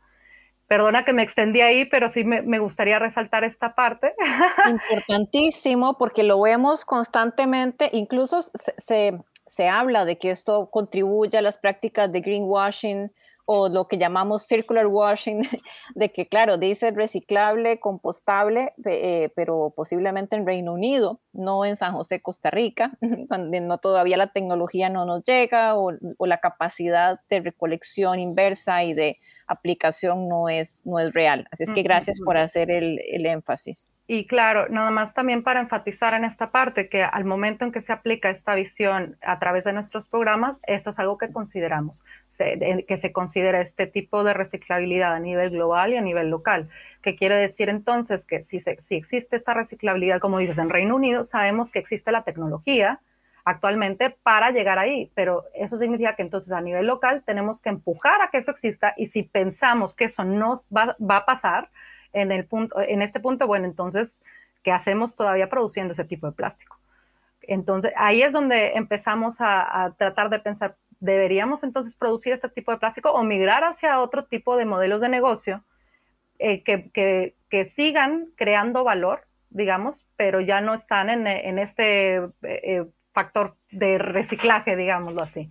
Perdona 0.67 1.05
que 1.05 1.13
me 1.13 1.22
extendí 1.22 1.62
ahí, 1.62 1.86
pero 1.86 2.10
sí 2.10 2.24
me, 2.24 2.41
me, 2.41 2.58
gustaría 2.58 2.98
resaltar 2.98 3.44
esta 3.44 3.75
parte. 3.75 4.15
Importantísimo, 4.67 5.98
porque 6.00 6.24
lo 6.24 6.41
vemos 6.41 6.86
constantemente, 6.86 7.91
incluso 7.94 8.41
se, 8.41 8.74
se, 8.77 9.20
se 9.47 9.67
habla 9.67 10.05
de 10.05 10.17
que 10.17 10.31
esto 10.31 10.69
contribuye 10.71 11.37
a 11.37 11.41
las 11.41 11.57
prácticas 11.57 12.11
de 12.11 12.21
greenwashing 12.21 13.11
o 13.45 13.69
lo 13.69 13.87
que 13.87 13.97
llamamos 13.97 14.43
circular 14.43 14.87
washing, 14.87 15.41
de 15.95 16.11
que 16.11 16.27
claro, 16.27 16.57
dice 16.57 16.91
reciclable, 16.91 17.79
compostable, 17.79 18.73
eh, 18.85 19.29
pero 19.35 19.71
posiblemente 19.75 20.35
en 20.35 20.45
Reino 20.45 20.73
Unido, 20.73 21.21
no 21.31 21.63
en 21.63 21.75
San 21.75 21.93
José, 21.93 22.21
Costa 22.21 22.49
Rica, 22.49 22.97
donde 23.01 23.61
no 23.61 23.77
todavía 23.77 24.17
la 24.17 24.31
tecnología 24.33 24.89
no 24.89 25.05
nos 25.05 25.23
llega 25.23 25.75
o, 25.75 25.91
o 26.17 26.25
la 26.25 26.39
capacidad 26.39 27.19
de 27.29 27.41
recolección 27.41 28.19
inversa 28.19 28.83
y 28.83 28.93
de 28.93 29.19
aplicación 29.47 30.27
no 30.27 30.49
es, 30.49 30.85
no 30.85 30.99
es 30.99 31.13
real. 31.13 31.47
Así 31.51 31.63
es 31.63 31.71
que 31.71 31.83
gracias 31.83 32.19
por 32.23 32.37
hacer 32.37 32.71
el, 32.71 32.99
el, 33.07 33.25
énfasis. 33.25 33.87
Y 34.07 34.27
claro, 34.27 34.69
nada 34.69 34.91
más 34.91 35.15
también 35.15 35.41
para 35.41 35.59
enfatizar 35.62 36.13
en 36.13 36.25
esta 36.25 36.51
parte 36.51 36.89
que 36.89 37.03
al 37.03 37.25
momento 37.25 37.65
en 37.65 37.71
que 37.71 37.81
se 37.81 37.91
aplica 37.91 38.29
esta 38.29 38.53
visión 38.53 39.17
a 39.21 39.39
través 39.39 39.63
de 39.63 39.74
nuestros 39.74 40.07
programas, 40.07 40.59
esto 40.67 40.91
es 40.91 41.00
algo 41.00 41.17
que 41.17 41.31
consideramos, 41.31 42.05
que 42.38 43.00
se 43.01 43.12
considera 43.12 43.62
este 43.62 43.88
tipo 43.88 44.24
de 44.24 44.35
reciclabilidad 44.35 45.15
a 45.15 45.19
nivel 45.19 45.50
global 45.50 45.93
y 45.93 45.97
a 45.97 46.01
nivel 46.01 46.29
local. 46.29 46.69
Que 47.01 47.15
quiere 47.15 47.35
decir 47.35 47.67
entonces 47.67 48.27
que 48.27 48.43
si, 48.43 48.62
existe 48.89 49.38
esta 49.38 49.55
reciclabilidad, 49.55 50.19
como 50.19 50.38
dices, 50.38 50.59
en 50.59 50.69
Reino 50.69 50.95
Unido, 50.95 51.24
sabemos 51.24 51.71
que 51.71 51.79
existe 51.79 52.12
la 52.12 52.24
tecnología, 52.24 53.00
actualmente 53.43 54.15
para 54.24 54.51
llegar 54.51 54.77
ahí, 54.77 55.12
pero 55.15 55.45
eso 55.55 55.77
significa 55.77 56.15
que 56.15 56.24
entonces 56.24 56.51
a 56.51 56.62
nivel 56.62 56.85
local 56.85 57.24
tenemos 57.25 57.59
que 57.62 57.69
empujar 57.69 58.21
a 58.21 58.29
que 58.29 58.38
eso 58.38 58.51
exista 58.51 58.93
y 58.97 59.07
si 59.07 59.24
pensamos 59.24 59.95
que 59.95 60.05
eso 60.05 60.24
no 60.24 60.55
va 60.71 61.17
a 61.17 61.25
pasar 61.25 61.69
en, 62.15 62.31
el 62.31 62.45
punto, 62.45 62.81
en 62.81 63.01
este 63.01 63.19
punto, 63.19 63.45
bueno, 63.45 63.65
entonces, 63.65 64.19
¿qué 64.63 64.72
hacemos 64.72 65.15
todavía 65.15 65.50
produciendo 65.50 65.93
ese 65.93 66.05
tipo 66.05 66.25
de 66.27 66.34
plástico? 66.34 66.79
Entonces, 67.41 67.91
ahí 67.98 68.24
es 68.24 68.31
donde 68.31 68.74
empezamos 68.74 69.36
a, 69.39 69.93
tratar 69.98 70.29
de 70.29 70.39
pensar, 70.39 70.77
¿deberíamos 71.00 71.63
entonces 71.63 71.95
producir 71.95 72.34
este 72.34 72.50
tipo 72.50 72.72
de 72.72 72.77
plástico 72.77 73.12
o 73.12 73.24
migrar 73.24 73.63
hacia 73.63 74.00
otro 74.00 74.25
tipo 74.25 74.57
de 74.57 74.65
modelos 74.65 75.01
de 75.01 75.10
negocio 75.10 75.63
eh, 76.39 76.63
que, 76.63 77.34
sigan 77.75 78.27
creando 78.36 78.84
valor, 78.84 79.22
digamos, 79.50 80.05
pero 80.17 80.41
ya 80.41 80.60
no 80.60 80.74
están 80.74 81.10
en, 81.10 81.60
este 81.60 82.15
eh, 82.15 82.31
eh, 82.43 82.86
factor 83.13 83.55
de 83.72 83.98
reciclaje, 83.98 84.75
digámoslo 84.75 85.22
así? 85.22 85.50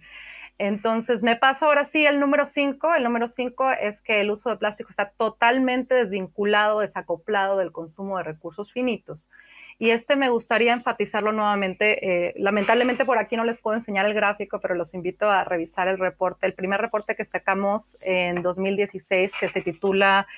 Entonces, 0.59 1.23
me 1.23 1.37
paso 1.37 1.67
ahora 1.67 1.87
sí 1.87 2.07
el 2.07 2.21
número 2.21 2.47
5. 2.47 2.95
El 2.95 3.05
número 3.05 3.29
5 3.29 3.71
es 3.73 4.01
que 4.03 4.21
el 4.21 4.31
uso 4.31 4.51
de 4.51 4.57
plástico 4.57 4.91
está 4.91 5.11
totalmente 5.11 5.95
desvinculado, 5.95 6.81
desacoplado 6.81 7.59
del 7.59 7.73
consumo 7.73 8.19
de 8.19 8.25
recursos 8.25 8.73
finitos. 8.73 9.19
Y 9.79 9.91
este 9.91 10.15
me 10.15 10.29
gustaría 10.29 10.73
enfatizarlo 10.73 11.33
nuevamente. 11.33 12.29
Eh, 12.29 12.35
lamentablemente 12.37 13.05
por 13.05 13.19
aquí 13.19 13.37
no 13.37 13.45
les 13.45 13.59
puedo 13.59 13.77
enseñar 13.77 14.07
el 14.07 14.15
gráfico, 14.15 14.61
pero 14.61 14.75
los 14.75 14.95
invito 14.95 15.29
a 15.29 15.45
revisar 15.45 15.89
el 15.89 15.99
reporte, 15.99 16.47
el 16.47 16.55
primer 16.55 16.81
reporte 16.81 17.17
que 17.17 17.25
sacamos 17.25 17.99
en 18.01 18.43
2016 18.43 19.33
que 19.39 19.49
se 19.49 19.63
titula 19.63 20.29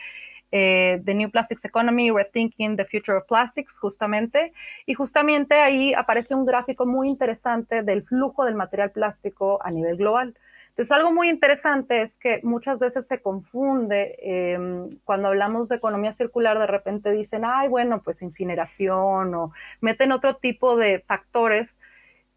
eh, 0.59 1.03
The 1.05 1.15
New 1.15 1.31
Plastics 1.31 1.65
Economy, 1.67 2.11
Rethinking 2.11 2.77
the 2.77 2.87
Future 2.87 3.19
of 3.19 3.27
Plastics, 3.27 3.79
justamente. 3.79 4.53
Y 4.87 4.95
justamente 4.95 5.55
ahí 5.57 5.93
aparece 5.93 6.35
un 6.35 6.47
gráfico 6.47 6.87
muy 6.87 7.09
interesante 7.09 7.83
del 7.83 8.03
flujo 8.03 8.45
del 8.47 8.55
material 8.55 8.91
plástico 8.91 9.59
a 9.63 9.71
nivel 9.71 9.97
global. 9.99 10.35
Entonces, 10.71 10.93
algo 10.93 11.13
muy 11.13 11.29
interesante 11.29 12.03
es 12.03 12.17
que 12.17 12.41
muchas 12.43 12.79
veces 12.79 13.07
se 13.07 13.21
confunde 13.21 14.17
em, 14.21 14.99
cuando 15.05 15.29
hablamos 15.29 15.69
de 15.69 15.77
economía 15.77 16.13
circular, 16.13 16.59
de 16.59 16.67
repente 16.67 17.13
dicen, 17.13 17.43
ay, 17.45 17.69
bueno, 17.69 18.03
pues 18.03 18.23
incineración 18.23 19.35
o 19.35 19.53
meten 19.81 20.13
otro 20.13 20.37
tipo 20.37 20.77
de 20.77 21.01
factores 21.07 21.77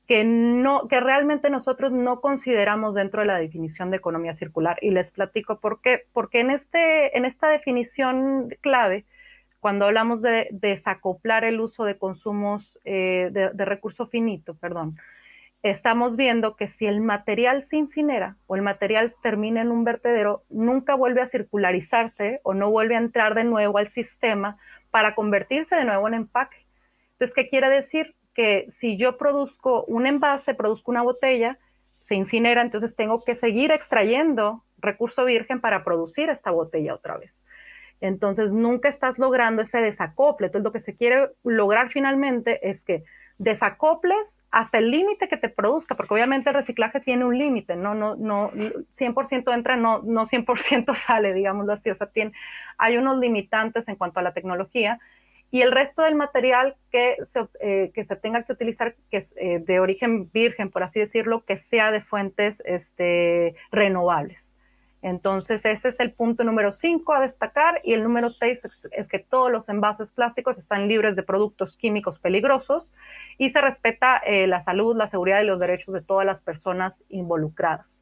que, 0.09 0.23
no, 0.23 0.87
que 0.87 0.99
realmente 0.99 1.51
nosotros 1.51 1.91
no 1.91 2.19
consideramos 2.19 2.95
dentro 2.95 3.21
de 3.21 3.27
la 3.27 3.37
definición 3.37 3.91
de 3.91 3.97
economía 3.97 4.33
circular. 4.33 4.79
Y 4.81 4.89
les 4.89 5.11
platico 5.11 5.59
por 5.59 5.81
qué. 5.81 6.07
Porque 6.13 6.39
en, 6.39 6.49
este, 6.49 7.15
en 7.15 7.25
esta 7.25 7.47
definición 7.47 8.49
clave, 8.61 9.05
cuando 9.59 9.85
hablamos 9.85 10.23
de 10.23 10.47
desacoplar 10.49 11.43
el 11.43 11.61
uso 11.61 11.83
de 11.83 11.99
consumos 11.99 12.79
eh, 12.85 13.29
de, 13.31 13.51
de 13.53 13.65
recurso 13.65 14.07
finito, 14.07 14.55
perdón, 14.55 14.97
estamos 15.61 16.15
viendo 16.15 16.55
que 16.55 16.69
si 16.69 16.87
el 16.87 17.01
material 17.01 17.65
se 17.65 17.77
incinera 17.77 18.35
o 18.47 18.55
el 18.55 18.63
material 18.63 19.13
termina 19.21 19.61
en 19.61 19.69
un 19.69 19.83
vertedero, 19.83 20.41
nunca 20.49 20.95
vuelve 20.95 21.21
a 21.21 21.27
circularizarse 21.27 22.41
o 22.41 22.55
no 22.55 22.71
vuelve 22.71 22.95
a 22.95 22.99
entrar 22.99 23.35
de 23.35 23.43
nuevo 23.43 23.77
al 23.77 23.89
sistema 23.89 24.57
para 24.89 25.13
convertirse 25.13 25.75
de 25.75 25.85
nuevo 25.85 26.07
en 26.07 26.15
empaque. 26.15 26.65
Entonces, 27.11 27.35
¿qué 27.35 27.47
quiere 27.47 27.69
decir? 27.69 28.15
Que 28.39 28.71
si 28.71 28.95
yo 28.95 29.17
produzco 29.17 29.83
un 29.83 30.07
envase, 30.07 30.53
produzco 30.53 30.91
una 30.91 31.01
botella, 31.01 31.57
se 32.07 32.15
incinera, 32.15 32.61
entonces 32.61 32.95
tengo 32.95 33.21
que 33.21 33.35
seguir 33.35 33.69
extrayendo 33.69 34.63
recurso 34.77 35.25
virgen 35.25 35.59
para 35.59 35.83
producir 35.83 36.29
esta 36.29 36.49
botella 36.49 36.93
otra 36.95 37.17
vez. 37.17 37.43
Entonces 37.99 38.53
nunca 38.53 38.87
estás 38.87 39.19
logrando 39.19 39.61
ese 39.61 39.79
desacople. 39.79 40.45
Entonces 40.47 40.63
lo 40.63 40.71
que 40.71 40.79
se 40.79 40.95
quiere 40.95 41.31
lograr 41.43 41.89
finalmente 41.89 42.69
es 42.69 42.81
que 42.85 43.03
desacoples 43.39 44.41
hasta 44.51 44.77
el 44.77 44.89
límite 44.89 45.27
que 45.27 45.35
te 45.35 45.49
produzca, 45.49 45.95
porque 45.95 46.13
obviamente 46.13 46.47
el 46.49 46.55
reciclaje 46.55 47.01
tiene 47.01 47.25
un 47.25 47.37
límite, 47.37 47.75
no, 47.75 47.93
no, 47.93 48.15
no, 48.15 48.51
100% 48.51 49.53
entra, 49.53 49.75
no, 49.75 50.01
no 50.01 50.27
100% 50.27 50.95
sale, 51.05 51.33
digámoslo 51.33 51.73
así, 51.73 51.89
o 51.89 51.95
sea, 51.95 52.07
tiene, 52.07 52.31
hay 52.77 52.95
unos 52.95 53.19
limitantes 53.19 53.85
en 53.89 53.97
cuanto 53.97 54.21
a 54.21 54.23
la 54.23 54.31
tecnología, 54.31 54.97
y 55.51 55.61
el 55.61 55.71
resto 55.71 56.03
del 56.03 56.15
material 56.15 56.75
que 56.91 57.17
se, 57.31 57.47
eh, 57.59 57.91
que 57.93 58.05
se 58.05 58.15
tenga 58.15 58.43
que 58.43 58.53
utilizar, 58.53 58.95
que 59.09 59.17
es 59.17 59.33
eh, 59.37 59.59
de 59.59 59.79
origen 59.79 60.29
virgen, 60.31 60.69
por 60.69 60.83
así 60.83 60.99
decirlo, 60.99 61.43
que 61.45 61.57
sea 61.57 61.91
de 61.91 62.01
fuentes 62.01 62.61
este, 62.65 63.55
renovables. 63.71 64.43
Entonces, 65.01 65.63
ese 65.65 65.89
es 65.89 65.99
el 65.99 66.11
punto 66.11 66.43
número 66.43 66.73
5 66.73 67.13
a 67.13 67.21
destacar. 67.21 67.79
Y 67.83 67.93
el 67.93 68.03
número 68.03 68.29
6 68.29 68.59
es, 68.91 69.09
que 69.09 69.19
todos 69.19 69.51
los 69.51 69.69
envases 69.69 70.11
plásticos 70.11 70.57
están 70.57 70.87
libres 70.87 71.15
de 71.15 71.23
productos 71.23 71.77
químicos 71.77 72.19
peligrosos 72.19 72.91
y 73.37 73.49
se 73.49 73.61
respeta 73.61 74.17
eh, 74.17 74.45
la 74.45 74.61
salud, 74.61 74.95
la 74.95 75.07
seguridad 75.07 75.41
y 75.41 75.45
los 75.45 75.59
derechos 75.59 75.93
de 75.93 76.01
todas 76.01 76.25
las 76.25 76.41
personas 76.41 77.01
involucradas. 77.07 78.01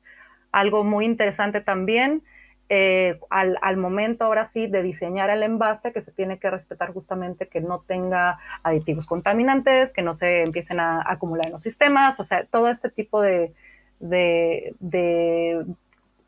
Algo 0.52 0.84
muy 0.84 1.06
interesante 1.06 1.62
también 1.62 2.24
eh, 2.70 3.20
al, 3.30 3.78
momento 3.78 4.26
ahora 4.26 4.46
sí 4.46 4.68
de 4.68 4.84
diseñar 4.84 5.30
el 5.30 5.44
envase, 5.44 5.94
que 5.94 6.02
se 6.02 6.12
tiene 6.12 6.38
que 6.38 6.52
respetar 6.52 6.94
justamente 6.94 7.48
que 7.48 7.62
no 7.62 7.80
tenga 7.88 8.40
aditivos 8.62 9.06
contaminantes, 9.06 9.94
que 9.94 10.02
no 10.02 10.14
se 10.14 10.44
empiecen 10.44 10.80
a, 10.82 11.02
acumular 11.06 11.46
en 11.46 11.54
los 11.54 11.62
sistemas, 11.62 12.20
o 12.20 12.26
sea, 12.26 12.46
todo 12.46 12.70
este 12.70 12.90
tipo 12.90 13.22
de, 13.22 13.54
de, 14.00 14.76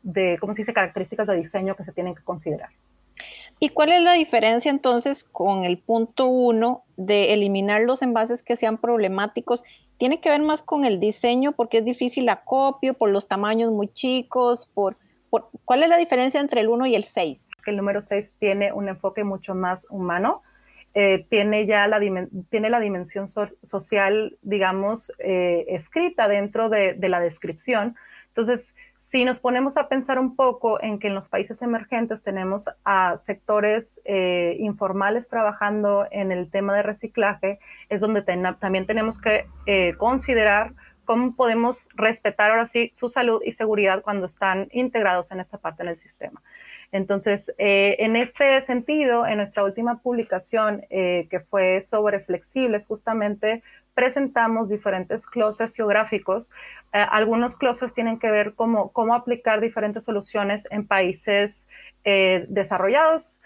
de, 0.02 0.38
¿cómo 0.40 0.54
se 0.54 0.62
dice?, 0.62 0.72
características 0.72 1.26
de 1.26 1.36
diseño 1.36 1.76
que 1.76 1.84
se 1.84 1.92
tienen 1.92 2.14
que 2.14 2.22
considerar. 2.22 2.70
¿Y 3.58 3.68
cuál 3.68 3.92
es 3.92 4.00
la 4.00 4.14
diferencia 4.14 4.70
entonces 4.70 5.24
con 5.24 5.64
el 5.64 5.76
punto 5.76 6.26
uno 6.26 6.84
de 6.96 7.34
eliminar 7.34 7.82
los 7.82 8.00
envases 8.00 8.42
que 8.42 8.56
sean 8.56 8.78
problemáticos? 8.78 9.62
¿Tiene 9.98 10.20
que 10.20 10.30
ver 10.30 10.40
más 10.40 10.62
con 10.62 10.86
el 10.86 10.98
diseño 10.98 11.52
porque 11.52 11.78
es 11.78 11.84
difícil 11.84 12.30
acopio, 12.30 12.94
por 12.94 13.10
los 13.10 13.28
tamaños 13.28 13.70
muy 13.70 13.88
chicos, 13.88 14.70
por 14.72 14.96
¿Cuál 15.30 15.84
es 15.84 15.88
la 15.88 15.96
diferencia 15.96 16.40
entre 16.40 16.60
el 16.60 16.68
1 16.68 16.86
y 16.86 16.94
el 16.96 17.04
6? 17.04 17.48
El 17.66 17.76
número 17.76 18.02
6 18.02 18.34
tiene 18.38 18.72
un 18.72 18.88
enfoque 18.88 19.22
mucho 19.24 19.54
más 19.54 19.86
humano. 19.90 20.42
Eh, 20.92 21.24
tiene 21.30 21.66
ya 21.66 21.86
la, 21.86 22.00
tiene 22.48 22.68
la 22.68 22.80
dimensión 22.80 23.28
social, 23.28 24.36
digamos, 24.42 25.12
eh, 25.20 25.66
escrita 25.68 26.26
dentro 26.26 26.68
de, 26.68 26.96
la 27.00 27.20
descripción. 27.20 27.94
Entonces, 28.28 28.74
si 29.06 29.24
nos 29.24 29.38
ponemos 29.38 29.76
a 29.76 29.88
pensar 29.88 30.18
un 30.18 30.34
poco 30.34 30.82
en 30.82 30.98
que 30.98 31.08
en 31.08 31.14
los 31.14 31.28
países 31.28 31.62
emergentes 31.62 32.24
tenemos 32.24 32.68
a 32.84 33.18
sectores 33.18 34.00
eh, 34.04 34.56
informales 34.58 35.28
trabajando 35.28 36.08
en 36.10 36.32
el 36.32 36.50
tema 36.50 36.74
de 36.74 36.82
reciclaje, 36.82 37.60
es 37.88 38.00
donde 38.00 38.22
también 38.22 38.86
tenemos 38.86 39.20
que 39.20 39.46
considerar 39.96 40.74
cómo 41.10 41.34
podemos 41.34 41.88
respetar 41.96 42.52
ahora 42.52 42.68
sí 42.68 42.92
su 42.94 43.08
salud 43.08 43.42
y 43.44 43.50
seguridad 43.50 44.00
cuando 44.00 44.26
están 44.26 44.68
integrados 44.70 45.32
en 45.32 45.40
esta 45.40 45.58
parte 45.58 45.82
del 45.82 45.96
sistema. 45.96 46.40
Entonces, 46.92 47.52
eh, 47.58 47.96
en 47.98 48.14
este 48.14 48.62
sentido, 48.62 49.26
en 49.26 49.38
nuestra 49.38 49.64
última 49.64 50.02
publicación, 50.02 50.86
eh, 50.88 51.26
que 51.28 51.40
fue 51.40 51.80
sobre 51.80 52.20
flexibles, 52.20 52.86
justamente 52.86 53.64
presentamos 53.92 54.68
diferentes 54.68 55.26
clústeres 55.26 55.74
geográficos. 55.74 56.48
Eh, 56.92 57.04
algunos 57.10 57.56
clústeres 57.56 57.92
tienen 57.92 58.20
que 58.20 58.30
ver 58.30 58.54
cómo, 58.54 58.92
cómo 58.92 59.12
aplicar 59.12 59.60
diferentes 59.60 60.04
soluciones 60.04 60.62
en 60.70 60.86
países 60.86 61.66
desarrollados, 62.04 63.42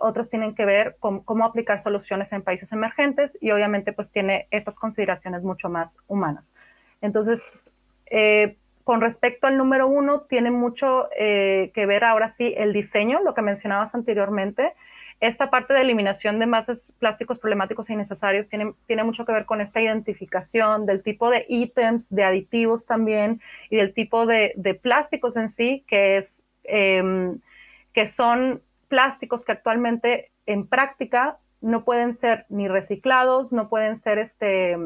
otros 0.00 0.28
tienen 0.28 0.54
que 0.54 0.66
ver 0.66 0.96
con 1.00 1.20
cómo 1.20 1.46
aplicar 1.46 1.82
soluciones 1.82 2.30
en 2.32 2.42
países 2.42 2.70
emergentes 2.72 3.38
y 3.40 3.52
obviamente 3.52 3.94
pues 3.94 4.10
tiene 4.10 4.48
estas 4.50 4.78
consideraciones 4.78 5.42
mucho 5.42 5.70
más 5.70 5.96
humanas. 6.06 6.52
Entonces, 7.00 7.70
eh, 8.06 8.56
con 8.84 9.00
respecto 9.00 9.46
al 9.46 9.58
número 9.58 9.88
uno, 9.88 10.22
tiene 10.22 10.50
mucho 10.50 11.08
eh, 11.18 11.72
que 11.74 11.86
ver 11.86 12.04
ahora 12.04 12.30
sí 12.30 12.54
el 12.56 12.72
diseño, 12.72 13.20
lo 13.24 13.34
que 13.34 13.42
mencionabas 13.42 13.94
anteriormente. 13.94 14.74
Esta 15.18 15.50
parte 15.50 15.72
de 15.72 15.80
eliminación 15.80 16.38
de 16.38 16.44
envases 16.44 16.92
plásticos 16.98 17.38
problemáticos 17.38 17.88
e 17.88 17.94
innecesarios 17.94 18.48
tiene, 18.48 18.74
tiene 18.86 19.02
mucho 19.02 19.24
que 19.24 19.32
ver 19.32 19.46
con 19.46 19.60
esta 19.60 19.80
identificación 19.80 20.84
del 20.84 21.02
tipo 21.02 21.30
de 21.30 21.46
ítems, 21.48 22.14
de 22.14 22.22
aditivos 22.22 22.86
también 22.86 23.40
y 23.70 23.76
del 23.76 23.94
tipo 23.94 24.26
de, 24.26 24.52
plásticos 24.82 25.36
en 25.36 25.48
sí, 25.48 25.84
que, 25.88 26.18
es, 26.18 26.42
em, 26.64 27.40
que 27.94 28.08
son 28.08 28.62
plásticos 28.88 29.44
que 29.44 29.52
actualmente 29.52 30.30
en 30.44 30.66
práctica 30.66 31.38
no 31.60 31.82
pueden 31.84 32.14
ser 32.14 32.44
ni 32.50 32.68
reciclados, 32.68 33.52
no 33.52 33.68
pueden 33.68 33.96
ser 33.96 34.18
este, 34.18 34.76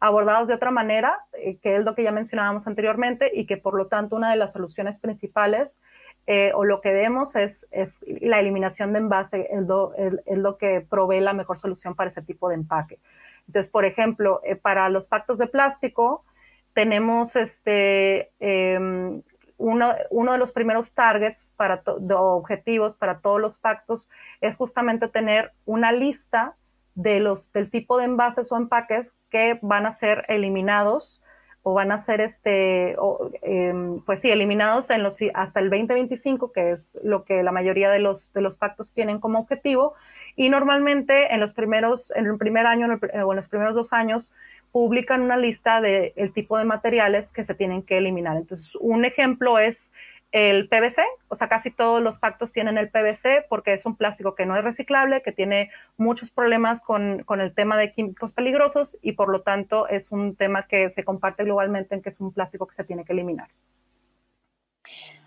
abordados 0.00 0.48
de 0.48 0.54
otra 0.54 0.70
manera, 0.70 1.20
eh, 1.34 1.58
que 1.58 1.76
es 1.76 1.84
lo 1.84 1.94
que 1.94 2.02
ya 2.02 2.10
mencionábamos 2.10 2.66
anteriormente, 2.66 3.30
y 3.32 3.46
que 3.46 3.58
por 3.58 3.74
lo 3.74 3.86
tanto 3.86 4.16
una 4.16 4.30
de 4.30 4.36
las 4.36 4.52
soluciones 4.52 4.98
principales 4.98 5.78
eh, 6.26 6.52
o 6.54 6.64
lo 6.64 6.80
que 6.80 6.92
vemos 6.92 7.36
es, 7.36 7.66
es, 7.70 8.00
la 8.06 8.40
eliminación 8.40 8.92
de 8.92 9.00
envase, 9.00 9.48
es 9.50 9.66
lo, 9.66 10.56
que 10.58 10.80
provee 10.80 11.20
la 11.20 11.34
mejor 11.34 11.58
solución 11.58 11.94
para 11.94 12.10
ese 12.10 12.22
tipo 12.22 12.48
de 12.48 12.54
empaque. 12.54 12.98
Entonces, 13.46 13.70
por 13.70 13.84
ejemplo, 13.84 14.40
eh, 14.44 14.56
para 14.56 14.88
los 14.88 15.08
pactos 15.08 15.38
de 15.38 15.48
plástico, 15.48 16.24
tenemos 16.72 17.36
este, 17.36 18.30
em, 18.38 19.22
uno, 19.58 19.94
uno, 20.10 20.32
de 20.32 20.38
los 20.38 20.52
primeros 20.52 20.94
targets 20.94 21.52
para 21.56 21.82
objetivos 22.16 22.96
para 22.96 23.18
todos 23.20 23.40
los 23.40 23.58
pactos 23.58 24.08
es 24.40 24.56
justamente 24.56 25.08
tener 25.08 25.52
una 25.66 25.92
lista 25.92 26.56
de 26.94 27.20
los, 27.20 27.52
del 27.52 27.70
tipo 27.70 27.98
de 27.98 28.04
envases 28.04 28.50
o 28.52 28.56
empaques 28.56 29.16
que 29.30 29.58
van 29.62 29.86
a 29.86 29.92
ser 29.92 30.24
eliminados 30.28 31.22
o 31.62 31.74
van 31.74 31.92
a 31.92 32.00
ser 32.00 32.20
este, 32.22 32.96
em, 33.42 34.00
pues 34.06 34.20
sí, 34.20 34.30
eliminados 34.30 34.88
en 34.90 35.02
los, 35.02 35.18
hasta 35.34 35.60
el 35.60 35.68
2025, 35.68 36.52
que 36.52 36.72
es 36.72 36.98
lo 37.02 37.24
que 37.24 37.42
la 37.42 37.52
mayoría 37.52 37.90
de 37.90 37.98
los, 37.98 38.32
de 38.32 38.40
los 38.40 38.56
pactos 38.56 38.94
tienen 38.94 39.20
como 39.20 39.40
objetivo. 39.40 39.94
Y 40.36 40.48
normalmente 40.48 41.34
en 41.34 41.40
los 41.40 41.52
primeros, 41.52 42.12
en 42.16 42.26
el 42.26 42.38
primer 42.38 42.66
año 42.66 42.86
o 42.86 43.32
en 43.32 43.36
los 43.36 43.48
primeros 43.48 43.74
dos 43.74 43.92
años, 43.92 44.30
publican 44.72 45.20
una 45.20 45.36
lista 45.36 45.80
del 45.80 46.12
el 46.16 46.32
tipo 46.32 46.56
de 46.56 46.64
materiales 46.64 47.32
que 47.32 47.44
se 47.44 47.54
tienen 47.54 47.82
que 47.82 47.98
eliminar. 47.98 48.36
Entonces, 48.36 48.74
un 48.76 49.04
ejemplo 49.04 49.58
es 49.58 49.90
el 50.32 50.68
PVC, 50.68 51.02
o 51.28 51.34
sea, 51.34 51.48
casi 51.48 51.70
todos 51.70 52.00
los 52.00 52.18
pactos 52.18 52.52
tienen 52.52 52.78
el 52.78 52.90
PVC 52.90 53.46
porque 53.48 53.74
es 53.74 53.84
un 53.84 53.96
plástico 53.96 54.34
que 54.34 54.46
no 54.46 54.56
es 54.56 54.62
reciclable, 54.62 55.22
que 55.22 55.32
tiene 55.32 55.70
muchos 55.96 56.30
problemas 56.30 56.82
con, 56.82 57.24
con, 57.24 57.40
el 57.40 57.52
tema 57.52 57.76
de 57.76 57.92
químicos 57.92 58.32
peligrosos 58.32 58.96
y 59.02 59.12
por 59.12 59.28
lo 59.28 59.42
tanto 59.42 59.88
es 59.88 60.12
un 60.12 60.36
tema 60.36 60.66
que 60.68 60.90
se 60.90 61.04
comparte 61.04 61.44
globalmente 61.44 61.94
en 61.94 62.02
que 62.02 62.10
es 62.10 62.20
un 62.20 62.32
plástico 62.32 62.66
que 62.66 62.76
se 62.76 62.84
tiene 62.84 63.04
que 63.04 63.12
eliminar. 63.12 63.48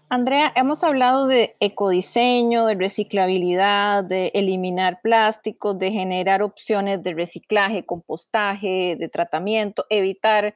Andrea, 0.10 0.54
hemos 0.56 0.84
hablado 0.84 1.26
de 1.26 1.56
ecodiseño, 1.60 2.68
de 2.68 2.76
reciclabilidad, 2.76 4.04
de 4.04 4.32
eliminar 4.36 5.02
plásticos, 5.02 5.80
de 5.80 5.92
generar 5.92 6.44
opciones 6.44 7.02
de 7.02 7.14
reciclaje, 7.14 7.84
compostaje, 7.84 8.96
de 9.00 9.10
tratamiento, 9.10 9.86
evitar 9.90 10.56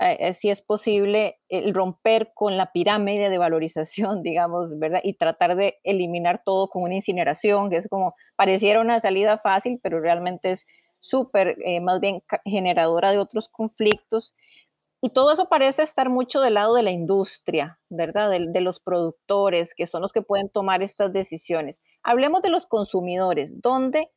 eh, 0.00 0.16
eh, 0.20 0.34
si 0.34 0.48
es 0.48 0.62
posible, 0.62 1.40
el 1.48 1.74
romper 1.74 2.32
con 2.34 2.56
la 2.56 2.70
pirámide 2.72 3.30
de 3.30 3.38
valorización, 3.38 4.22
digamos, 4.22 4.78
¿verdad? 4.78 5.00
Y 5.02 5.14
tratar 5.14 5.56
de 5.56 5.78
eliminar 5.82 6.42
todo 6.44 6.68
con 6.68 6.82
una 6.82 6.94
incineración, 6.94 7.70
que 7.70 7.76
es 7.78 7.88
como, 7.88 8.14
pareciera 8.36 8.80
una 8.80 9.00
salida 9.00 9.38
fácil, 9.38 9.80
pero 9.82 10.00
realmente 10.00 10.50
es 10.50 10.66
súper, 11.00 11.56
eh, 11.64 11.80
más 11.80 12.00
bien 12.00 12.22
generadora 12.44 13.12
de 13.12 13.18
otros 13.18 13.48
conflictos. 13.48 14.34
Y 15.00 15.10
todo 15.10 15.32
eso 15.32 15.48
parece 15.48 15.82
estar 15.84 16.10
mucho 16.10 16.40
del 16.40 16.54
lado 16.54 16.74
de 16.74 16.82
la 16.82 16.90
industria, 16.90 17.78
¿verdad? 17.88 18.30
De, 18.30 18.48
de, 18.48 18.60
los 18.60 18.80
productores, 18.80 19.74
que 19.74 19.86
son 19.86 20.02
los 20.02 20.12
que 20.12 20.22
pueden 20.22 20.48
tomar 20.48 20.82
estas 20.82 21.12
decisiones. 21.12 21.80
Hablemos 22.02 22.42
de 22.42 22.50
los 22.50 22.66
consumidores. 22.66 23.60
¿Dónde 23.60 24.10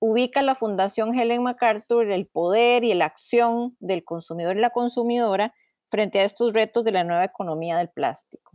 ubica 0.00 0.42
la 0.42 0.56
Fundación 0.56 1.14
Helen 1.14 1.44
MacArthur 1.44 2.10
el 2.10 2.26
poder 2.26 2.82
y 2.82 2.94
la 2.94 3.04
acción 3.04 3.76
del 3.78 4.02
consumidor 4.02 4.56
y 4.56 4.60
la 4.60 4.70
consumidora 4.70 5.54
frente 5.88 6.20
a 6.20 6.24
estos 6.24 6.54
retos 6.54 6.84
de 6.84 6.92
la 6.92 7.04
nueva 7.04 7.24
economía 7.24 7.76
del 7.76 7.90
plástico? 7.90 8.52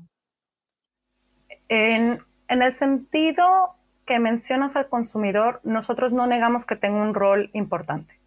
En, 1.69 2.19
el 2.49 2.73
sentido 2.73 3.75
que 4.05 4.19
mencionas 4.19 4.75
al 4.75 4.89
consumidor, 4.89 5.62
nosotros 5.63 6.12
no 6.12 6.27
negamos 6.27 6.65
que 6.65 6.75
tenga 6.75 7.01
un 7.01 7.13
rol 7.13 7.49
importante, 7.53 8.19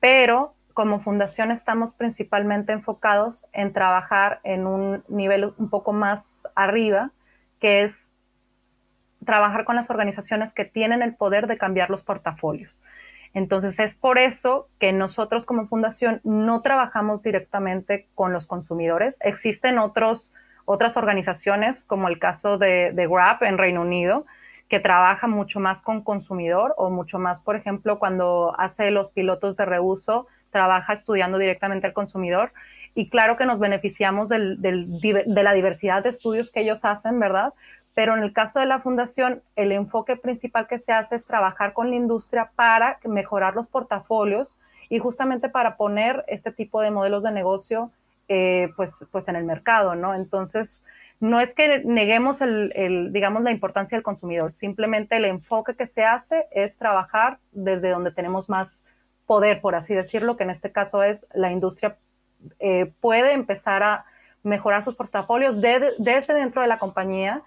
pero 0.00 0.52
como 0.74 1.00
fundación 1.00 1.50
estamos 1.50 1.94
principalmente 1.94 2.72
enfocados 2.72 3.44
en 3.52 3.72
trabajar 3.72 4.40
en 4.42 4.66
un 4.66 5.04
nivel 5.08 5.52
un 5.58 5.68
poco 5.68 5.92
más 5.92 6.48
arriba, 6.54 7.12
que 7.60 7.82
es 7.82 8.11
trabajar 9.24 9.64
con 9.64 9.76
las 9.76 9.90
organizaciones 9.90 10.52
que 10.52 10.64
tienen 10.64 11.02
el 11.02 11.14
poder 11.14 11.46
de 11.46 11.58
cambiar 11.58 11.90
los 11.90 12.02
portafolios. 12.02 12.78
Entonces 13.34 13.78
es 13.78 13.96
por 13.96 14.18
eso 14.18 14.68
que 14.78 14.92
nosotros 14.92 15.46
como 15.46 15.66
fundación 15.66 16.20
no 16.22 16.60
trabajamos 16.60 17.22
directamente 17.22 18.08
con 18.14 18.32
los 18.32 18.46
consumidores. 18.46 19.16
Existen 19.20 19.78
otros, 19.78 20.32
otras 20.64 20.96
organizaciones, 20.96 21.84
como 21.84 22.08
el 22.08 22.18
caso 22.18 22.58
de, 22.58 22.92
de 22.92 23.06
Grab 23.06 23.42
en 23.42 23.56
Reino 23.56 23.82
Unido, 23.82 24.26
que 24.68 24.80
trabaja 24.80 25.26
mucho 25.26 25.60
más 25.60 25.82
con 25.82 26.02
consumidor 26.02 26.74
o 26.76 26.90
mucho 26.90 27.18
más, 27.18 27.40
por 27.42 27.56
ejemplo, 27.56 27.98
cuando 27.98 28.54
hace 28.58 28.90
los 28.90 29.10
pilotos 29.10 29.56
de 29.56 29.64
reuso, 29.64 30.26
trabaja 30.50 30.94
estudiando 30.94 31.38
directamente 31.38 31.86
al 31.86 31.92
consumidor. 31.92 32.52
Y 32.94 33.08
claro 33.08 33.36
que 33.38 33.46
nos 33.46 33.58
beneficiamos 33.58 34.28
de 34.28 34.38
la 34.38 35.52
diversidad 35.54 36.02
de 36.02 36.10
estudios 36.10 36.50
que 36.50 36.60
ellos 36.60 36.84
hacen, 36.84 37.18
¿verdad? 37.18 37.54
Pero 37.94 38.16
en 38.16 38.22
el 38.22 38.32
caso 38.32 38.58
de 38.60 38.66
la 38.66 38.80
fundación, 38.80 39.42
el 39.56 39.72
enfoque 39.72 40.16
principal 40.16 40.66
que 40.66 40.78
se 40.78 40.92
hace 40.92 41.16
es 41.16 41.26
trabajar 41.26 41.72
con 41.74 41.90
la 41.90 41.96
industria 41.96 42.50
para 42.54 42.98
mejorar 43.04 43.54
los 43.54 43.68
portafolios 43.68 44.56
y 44.88 44.98
justamente 44.98 45.48
para 45.48 45.76
poner 45.76 46.24
este 46.28 46.52
tipo 46.52 46.80
de 46.80 46.90
modelos 46.90 47.22
de 47.22 47.32
negocio 47.32 47.90
eh, 48.28 48.70
pues, 48.76 49.06
pues 49.10 49.28
en 49.28 49.36
el 49.36 49.44
mercado, 49.44 49.94
¿no? 49.94 50.14
Entonces, 50.14 50.84
no 51.20 51.40
es 51.40 51.54
que 51.54 51.82
neguemos 51.84 52.40
el, 52.40 53.12
digamos, 53.12 53.42
la 53.42 53.50
importancia 53.52 53.96
del 53.96 54.02
consumidor, 54.02 54.52
simplemente 54.52 55.16
el 55.16 55.24
enfoque 55.24 55.76
que 55.76 55.86
se 55.86 56.04
hace 56.04 56.46
es 56.50 56.76
trabajar 56.78 57.38
desde 57.52 57.90
donde 57.90 58.10
tenemos 58.10 58.48
más 58.48 58.84
poder, 59.26 59.60
por 59.60 59.74
así 59.74 59.94
decirlo, 59.94 60.36
que 60.36 60.44
en 60.44 60.50
este 60.50 60.72
caso 60.72 61.02
es 61.02 61.24
la 61.32 61.52
industria 61.52 61.96
eh, 62.58 62.92
puede 63.00 63.34
empezar 63.34 63.82
a 63.82 64.04
mejorar 64.42 64.82
sus 64.82 64.96
portafolios 64.96 65.60
desde 65.60 65.92
de, 65.98 66.34
dentro 66.34 66.62
de 66.62 66.68
la 66.68 66.78
compañía 66.78 67.42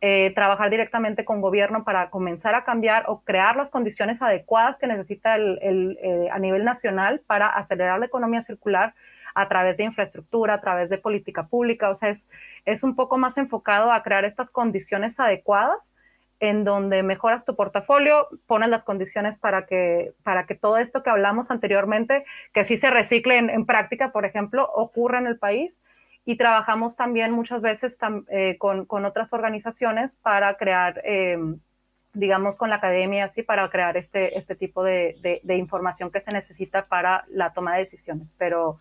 eh, 0.00 0.32
trabajar 0.32 0.70
directamente 0.70 1.24
con 1.24 1.40
gobierno 1.40 1.82
para 1.82 2.08
comenzar 2.10 2.54
a 2.54 2.62
cambiar 2.62 3.06
o 3.08 3.22
crear 3.22 3.56
las 3.56 3.68
condiciones 3.68 4.22
adecuadas 4.22 4.78
que 4.78 4.86
necesita 4.86 5.34
el, 5.34 5.98
eh, 6.00 6.28
a 6.30 6.38
nivel 6.38 6.64
nacional 6.64 7.20
para 7.26 7.48
acelerar 7.48 7.98
la 7.98 8.06
economía 8.06 8.42
circular 8.42 8.94
a 9.34 9.48
través 9.48 9.76
de 9.76 9.82
infraestructura, 9.82 10.54
a 10.54 10.60
través 10.60 10.88
de 10.88 10.98
política 10.98 11.48
pública. 11.48 11.90
O 11.90 11.96
sea, 11.96 12.10
es, 12.10 12.28
es 12.64 12.84
un 12.84 12.94
poco 12.94 13.18
más 13.18 13.36
enfocado 13.38 13.90
a 13.90 14.04
crear 14.04 14.24
estas 14.24 14.50
condiciones 14.50 15.18
adecuadas 15.18 15.94
en 16.38 16.62
donde 16.62 17.02
mejoras 17.02 17.44
tu 17.44 17.56
portafolio, 17.56 18.28
pones 18.46 18.68
las 18.68 18.84
condiciones 18.84 19.40
para 19.40 19.66
que, 19.66 20.12
para 20.22 20.46
que 20.46 20.54
todo 20.54 20.78
esto 20.78 21.02
que 21.02 21.10
hablamos 21.10 21.50
anteriormente, 21.50 22.24
que 22.52 22.64
sí 22.64 22.76
se 22.76 22.90
recicle 22.90 23.36
en 23.38 23.66
práctica, 23.66 24.12
por 24.12 24.24
ejemplo, 24.24 24.70
ocurra 24.72 25.18
en 25.18 25.26
el 25.26 25.40
país 25.40 25.80
y 26.28 26.36
trabajamos 26.36 26.94
también 26.94 27.32
muchas 27.32 27.62
veces 27.62 27.96
eh, 28.28 28.58
con, 28.58 28.84
con, 28.84 29.06
otras 29.06 29.32
organizaciones 29.32 30.16
para 30.16 30.58
crear, 30.58 31.00
eh, 31.02 31.38
digamos, 32.12 32.58
con 32.58 32.68
la 32.68 32.76
academia, 32.76 33.24
así, 33.24 33.42
para 33.42 33.66
crear 33.70 33.96
este, 33.96 34.36
este 34.36 34.54
tipo 34.54 34.84
de, 34.84 35.16
de, 35.22 35.40
de, 35.42 35.56
información 35.56 36.10
que 36.10 36.20
se 36.20 36.30
necesita 36.30 36.86
para 36.86 37.24
la 37.28 37.54
toma 37.54 37.76
de 37.76 37.84
decisiones. 37.84 38.36
Pero, 38.36 38.78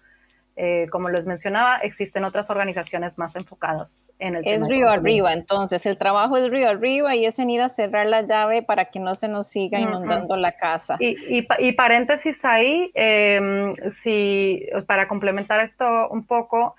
eh, 0.58 0.88
como 0.92 1.08
les 1.08 1.26
mencionaba, 1.26 1.78
existen 1.78 2.26
otras 2.26 2.50
organizaciones 2.50 3.18
más 3.18 3.34
enfocadas 3.38 4.12
en 4.20 4.36
el 4.36 4.46
es 4.46 4.68
río 4.68 4.90
arriba, 4.90 5.32
entonces 5.32 5.86
el 5.86 5.98
trabajo 5.98 6.36
es 6.36 6.50
río 6.50 6.68
arriba 6.68 7.16
y 7.16 7.26
es 7.26 7.40
en 7.40 7.50
ir 7.50 7.62
a 7.62 7.70
cerrar 7.70 8.08
la 8.08 8.24
llave 8.24 8.62
para 8.62 8.86
que 8.86 9.00
no 9.00 9.16
se 9.16 9.30
nos 9.30 9.48
siga 9.48 9.80
inundando 9.80 10.34
uh 10.34 10.38
-huh. 10.38 10.42
la 10.42 10.52
casa. 10.52 10.98
Y, 11.00 11.38
y, 11.38 11.48
y 11.60 11.72
paréntesis 11.72 12.44
ahí, 12.44 12.92
eh, 12.94 13.74
si, 14.02 14.68
para 14.86 15.08
complementar 15.08 15.62
esto 15.62 16.10
un 16.10 16.26
poco, 16.26 16.76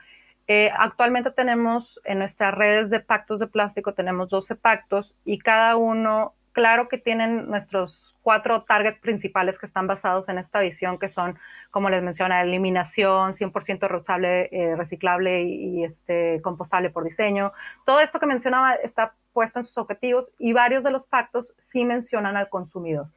eh, 0.48 0.70
actualmente 0.74 1.30
tenemos 1.30 2.00
en 2.04 2.20
nuestras 2.20 2.54
redes 2.54 2.88
de 2.88 3.00
pactos 3.00 3.38
de 3.38 3.46
plástico, 3.46 3.92
tenemos 3.92 4.30
12 4.30 4.56
pactos 4.56 5.14
y 5.26 5.38
cada 5.38 5.76
uno, 5.76 6.32
claro 6.52 6.88
que 6.88 6.96
tienen 6.96 7.48
nuestros 7.48 8.16
cuatro 8.22 8.62
targets 8.64 8.98
principales 8.98 9.58
que 9.58 9.66
están 9.66 9.86
basados 9.86 10.28
en 10.30 10.38
esta 10.38 10.60
visión, 10.60 10.98
que 10.98 11.10
son, 11.10 11.38
como 11.70 11.90
les 11.90 12.02
menciona, 12.02 12.42
eliminación, 12.42 13.34
100% 13.34 13.88
reusable, 13.88 14.48
eh, 14.50 14.74
reciclable 14.74 15.42
y, 15.42 15.84
este, 15.84 16.40
compostable 16.42 16.90
por 16.90 17.04
diseño. 17.04 17.52
Todo 17.84 18.00
esto 18.00 18.18
que 18.18 18.26
mencionaba 18.26 18.74
está 18.74 19.14
puesto 19.34 19.58
en 19.58 19.66
sus 19.66 19.78
objetivos 19.78 20.32
y 20.38 20.54
varios 20.54 20.82
de 20.82 20.90
los 20.90 21.06
pactos 21.06 21.54
sí 21.58 21.84
mencionan 21.84 22.36
al 22.36 22.48
consumidor. 22.48 23.08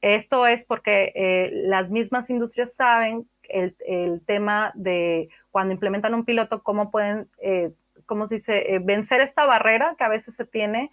Esto 0.00 0.46
es 0.46 0.64
porque 0.64 1.12
eh, 1.14 1.50
las 1.52 1.90
mismas 1.90 2.30
industrias 2.30 2.74
saben 2.74 3.28
el, 3.50 4.22
tema 4.26 4.72
de 4.74 5.28
cuando 5.50 5.72
implementan 5.74 6.14
un 6.14 6.24
piloto, 6.24 6.62
cómo 6.62 6.90
pueden, 6.90 7.28
eh, 7.42 7.72
cómo 8.06 8.26
se 8.26 8.36
dice, 8.36 8.74
eh, 8.74 8.78
vencer 8.78 9.20
esta 9.20 9.46
barrera 9.46 9.94
que 9.98 10.04
a 10.04 10.08
veces 10.08 10.34
se 10.34 10.44
tiene 10.44 10.90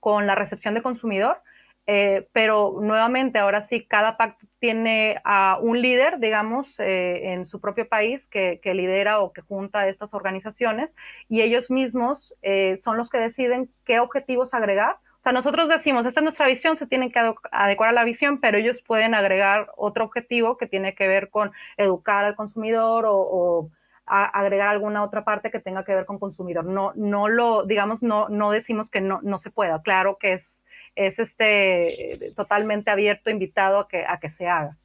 con 0.00 0.26
la 0.26 0.34
recepción 0.34 0.74
de 0.74 0.82
consumidor. 0.82 1.42
Eh, 1.90 2.28
pero 2.32 2.80
nuevamente, 2.82 3.38
ahora 3.38 3.62
sí, 3.66 3.86
cada 3.86 4.18
pacto 4.18 4.46
tiene 4.58 5.22
a 5.24 5.58
un 5.58 5.80
líder, 5.80 6.18
digamos, 6.18 6.78
eh, 6.78 7.32
en 7.32 7.46
su 7.46 7.60
propio 7.62 7.88
país 7.88 8.26
que, 8.28 8.60
que, 8.62 8.74
lidera 8.74 9.20
o 9.20 9.32
que 9.32 9.40
junta 9.40 9.88
estas 9.88 10.12
organizaciones 10.12 10.90
y 11.30 11.40
ellos 11.40 11.70
mismos 11.70 12.34
eh, 12.42 12.76
son 12.76 12.98
los 12.98 13.08
que 13.08 13.16
deciden 13.16 13.70
qué 13.86 14.00
objetivos 14.00 14.52
agregar 14.52 14.98
o 15.18 15.20
sea, 15.20 15.32
nosotros 15.32 15.68
decimos, 15.68 16.06
esta 16.06 16.20
es 16.20 16.24
nuestra 16.24 16.46
visión, 16.46 16.76
se 16.76 16.86
tiene 16.86 17.10
que 17.10 17.34
adecuar 17.50 17.88
a 17.90 17.92
la 17.92 18.04
visión, 18.04 18.38
pero 18.38 18.56
ellos 18.56 18.80
pueden 18.82 19.14
agregar 19.14 19.68
otro 19.76 20.04
objetivo 20.04 20.56
que 20.56 20.68
tiene 20.68 20.94
que 20.94 21.08
ver 21.08 21.28
con 21.28 21.50
educar 21.76 22.24
al 22.24 22.36
consumidor 22.36 23.04
o, 23.04 23.16
o 23.16 23.70
a 24.08 24.24
agregar 24.24 24.68
alguna 24.68 25.02
otra 25.02 25.24
parte 25.24 25.50
que 25.50 25.60
tenga 25.60 25.84
que 25.84 25.94
ver 25.94 26.06
con 26.06 26.18
consumidor. 26.18 26.64
No, 26.64 26.92
no 26.94 27.28
lo, 27.28 27.64
digamos, 27.64 28.02
no, 28.02 28.28
no 28.28 28.50
decimos 28.50 28.90
que 28.90 29.00
no, 29.00 29.20
no 29.22 29.38
se 29.38 29.50
pueda. 29.50 29.82
Claro 29.82 30.18
que 30.18 30.34
es, 30.34 30.64
es 30.94 31.18
este, 31.18 32.32
totalmente 32.34 32.90
abierto, 32.90 33.30
invitado 33.30 33.80
a 33.80 33.88
que, 33.88 34.04
a 34.06 34.18
que 34.18 34.30
se 34.30 34.48
haga. 34.48 34.76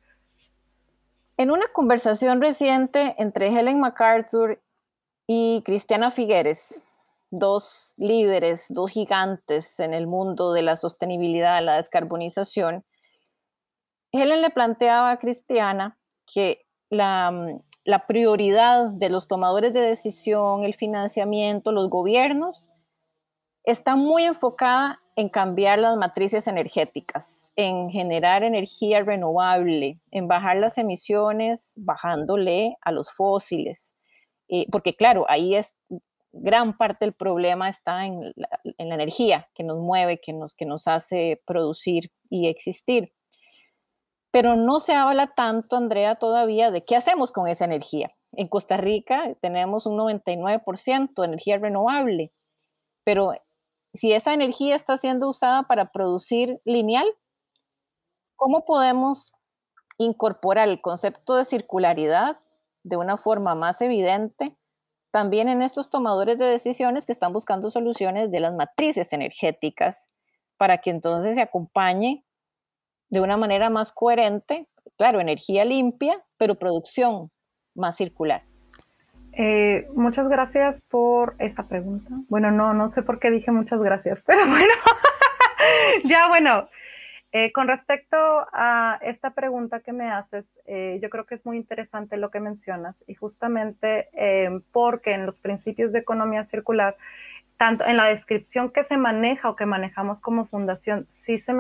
En 1.38 1.50
una 1.50 1.68
conversación 1.74 2.42
reciente 2.42 3.16
entre 3.18 3.48
Helen 3.48 3.80
MacArthur 3.80 4.62
y 5.26 5.64
Cristiana 5.66 6.12
Figueres, 6.12 6.84
dos 7.32 7.94
líderes, 7.98 8.68
dos 8.70 8.92
gigantes 8.92 9.80
en 9.80 9.94
el 9.94 10.06
mundo 10.06 10.54
de 10.54 10.62
la 10.62 10.76
sostenibilidad, 10.76 11.64
la 11.64 11.78
descarbonización, 11.78 12.86
Helen 14.12 14.44
le 14.44 14.52
planteaba 14.52 15.10
a 15.10 15.18
Cristiana 15.18 15.98
que 16.32 16.68
la, 16.90 17.60
la, 17.84 18.08
prioridad 18.08 18.90
de 18.90 19.10
los 19.10 19.28
tomadores 19.28 19.74
de 19.74 19.82
decisión, 19.82 20.64
el 20.64 20.74
financiamiento, 20.74 21.72
los 21.72 21.90
gobiernos, 21.90 22.70
está 23.64 23.96
muy 23.96 24.24
enfocada 24.24 25.00
en 25.16 25.30
cambiar 25.30 25.80
las 25.80 25.96
matrices 25.96 26.48
energéticas, 26.48 27.52
en 27.56 27.90
generar 27.90 28.44
energía 28.44 29.04
renovable, 29.04 30.00
en 30.12 30.28
bajar 30.28 30.58
las 30.58 30.78
emisiones, 30.78 31.76
bajándole 31.78 32.78
a 32.82 32.92
los 32.92 33.12
fósiles. 33.12 33.96
Eh, 34.50 34.66
porque 34.72 34.96
claro, 34.96 35.26
ahí 35.30 35.56
es 35.56 35.78
gran 36.34 36.76
parte 36.76 37.06
del 37.06 37.14
problema 37.14 37.70
está 37.70 38.06
en 38.06 38.34
la, 38.36 38.50
energía 38.78 39.48
que 39.54 39.64
nos 39.64 39.80
mueve, 39.80 40.20
que 40.20 40.34
nos, 40.34 40.56
que 40.56 40.66
nos 40.66 40.88
hace 40.88 41.42
producir 41.46 42.12
y 42.30 42.48
existir. 42.48 43.14
Pero 44.34 44.56
no 44.56 44.80
se 44.80 44.96
habla 44.96 45.28
tanto, 45.28 45.76
Andrea, 45.76 46.16
todavía 46.16 46.72
de 46.72 46.84
qué 46.84 46.96
hacemos 46.96 47.32
con 47.32 47.48
esa 47.48 47.66
energía. 47.66 48.16
En 48.32 48.48
Costa 48.48 48.78
Rica 48.78 49.36
tenemos 49.42 49.86
un 49.86 49.96
99% 49.96 51.14
de 51.22 51.26
energía 51.28 51.60
renovable, 51.60 52.34
pero 53.04 53.34
si 53.94 54.12
esa 54.12 54.34
energía 54.34 54.76
está 54.76 54.98
siendo 54.98 55.30
usada 55.30 55.64
para 55.68 55.92
producir 55.92 56.60
lineal, 56.66 57.06
¿cómo 58.36 58.66
podemos 58.66 59.34
incorporar 60.00 60.68
el 60.68 60.82
concepto 60.82 61.36
de 61.36 61.46
circularidad 61.46 62.40
de 62.82 62.98
una 62.98 63.18
forma 63.18 63.54
más 63.54 63.82
evidente 63.82 64.58
también 65.12 65.48
en 65.48 65.62
estos 65.62 65.92
tomadores 65.92 66.40
de 66.40 66.46
decisiones 66.46 67.06
que 67.06 67.12
están 67.12 67.34
buscando 67.34 67.70
soluciones 67.70 68.32
de 68.32 68.40
las 68.40 68.56
matrices 68.56 69.14
energéticas 69.14 70.10
para 70.58 70.80
que 70.80 70.90
entonces 70.90 71.36
se 71.36 71.42
acompañe 71.44 72.26
de 73.14 73.22
una 73.22 73.38
manera 73.38 73.70
más 73.70 73.92
coherente, 73.92 74.68
claro, 74.98 75.20
energía 75.20 75.66
limpia, 75.66 76.20
pero 76.38 76.56
producción 76.56 77.30
más 77.76 77.96
circular. 77.96 78.42
Eh, 79.34 79.88
muchas 79.94 80.28
gracias 80.28 80.82
por 80.82 81.36
esta 81.38 81.68
pregunta. 81.68 82.10
Bueno, 82.28 82.50
no, 82.50 82.74
no 82.74 82.90
sé 82.90 83.04
por 83.04 83.20
qué 83.20 83.30
dije 83.30 83.52
muchas 83.52 83.80
gracias, 83.82 84.24
pero 84.28 84.48
bueno, 84.48 84.74
ya 86.06 86.28
bueno. 86.28 86.68
Eh, 87.36 87.52
con 87.52 87.68
respecto 87.68 88.18
a 88.52 89.00
esta 89.02 89.32
pregunta 89.36 89.80
que 89.82 89.92
me 89.92 90.10
haces, 90.10 90.48
eh, 90.66 91.00
yo 91.02 91.10
creo 91.10 91.26
que 91.26 91.36
es 91.36 91.46
muy 91.46 91.58
interesante 91.58 92.18
lo 92.18 92.32
que 92.32 92.40
mencionas 92.40 93.04
y 93.08 93.16
justamente 93.16 94.10
porque 94.72 95.14
en 95.14 95.26
los 95.26 95.38
principios 95.40 95.94
de 95.94 96.00
economía 96.00 96.44
circular, 96.44 96.96
tanto 97.58 97.86
en 97.86 97.98
la 97.98 98.06
descripción 98.06 98.72
que 98.72 98.84
se 98.84 98.98
maneja 98.98 99.50
o 99.50 99.56
que 99.56 99.66
manejamos 99.66 100.22
como 100.22 100.46
fundación, 100.46 101.06
sí 101.10 101.40
se, 101.40 101.54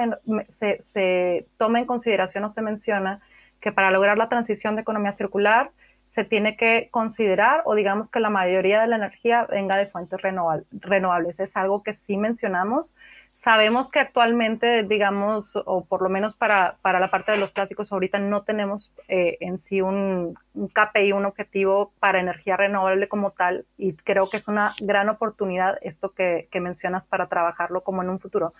se, 0.49 0.81
se 0.81 1.47
toma 1.57 1.79
en 1.79 1.85
consideración 1.85 2.43
o 2.43 2.49
se 2.49 2.61
menciona 2.61 3.21
que 3.61 3.71
para 3.71 3.91
lograr 3.91 4.17
la 4.17 4.29
transición 4.29 4.75
de 4.75 4.81
economía 4.81 5.13
circular, 5.13 5.71
se 6.13 6.23
tiene 6.23 6.57
que 6.57 6.89
considerar 6.91 7.63
o 7.65 7.73
digamos 7.73 8.11
que 8.11 8.19
la 8.19 8.29
mayoría 8.29 8.81
de 8.81 8.87
la 8.87 8.97
energía 8.97 9.47
venga 9.49 9.77
de 9.77 9.87
fuentes 9.87 10.19
renovables. 10.21 11.39
Es 11.39 11.57
algo 11.57 11.81
que 11.81 11.95
sí 11.95 12.17
mencionamos. 12.17 12.95
Sabemos 13.43 13.91
que 13.91 13.99
actualmente, 13.99 14.83
digamos, 14.83 15.53
o 15.65 15.83
por 15.83 16.01
lo 16.01 16.07
menos 16.07 16.33
para, 16.33 16.77
para 16.81 17.01
la 17.01 17.09
parte 17.09 17.33
de 17.33 17.37
los 17.37 17.51
plásticos, 17.51 17.91
ahorita 17.91 18.17
no 18.17 18.43
tenemos 18.43 18.89
eh, 19.09 19.37
en 19.41 19.57
sí 19.57 19.81
un, 19.81 20.37
un 20.53 20.67
KPI, 20.69 21.11
un 21.11 21.25
objetivo 21.25 21.91
para 21.99 22.21
energía 22.21 22.55
renovable 22.55 23.09
como 23.09 23.31
tal, 23.31 23.65
y 23.77 23.93
creo 23.93 24.29
que 24.29 24.37
es 24.37 24.47
una 24.47 24.73
gran 24.79 25.09
oportunidad 25.09 25.77
esto 25.81 26.11
que, 26.13 26.47
que 26.51 26.61
mencionas 26.61 27.05
para 27.05 27.27
trabajarlo 27.27 27.81
como 27.81 28.01
en 28.01 28.09
un 28.11 28.19
futuro 28.19 28.53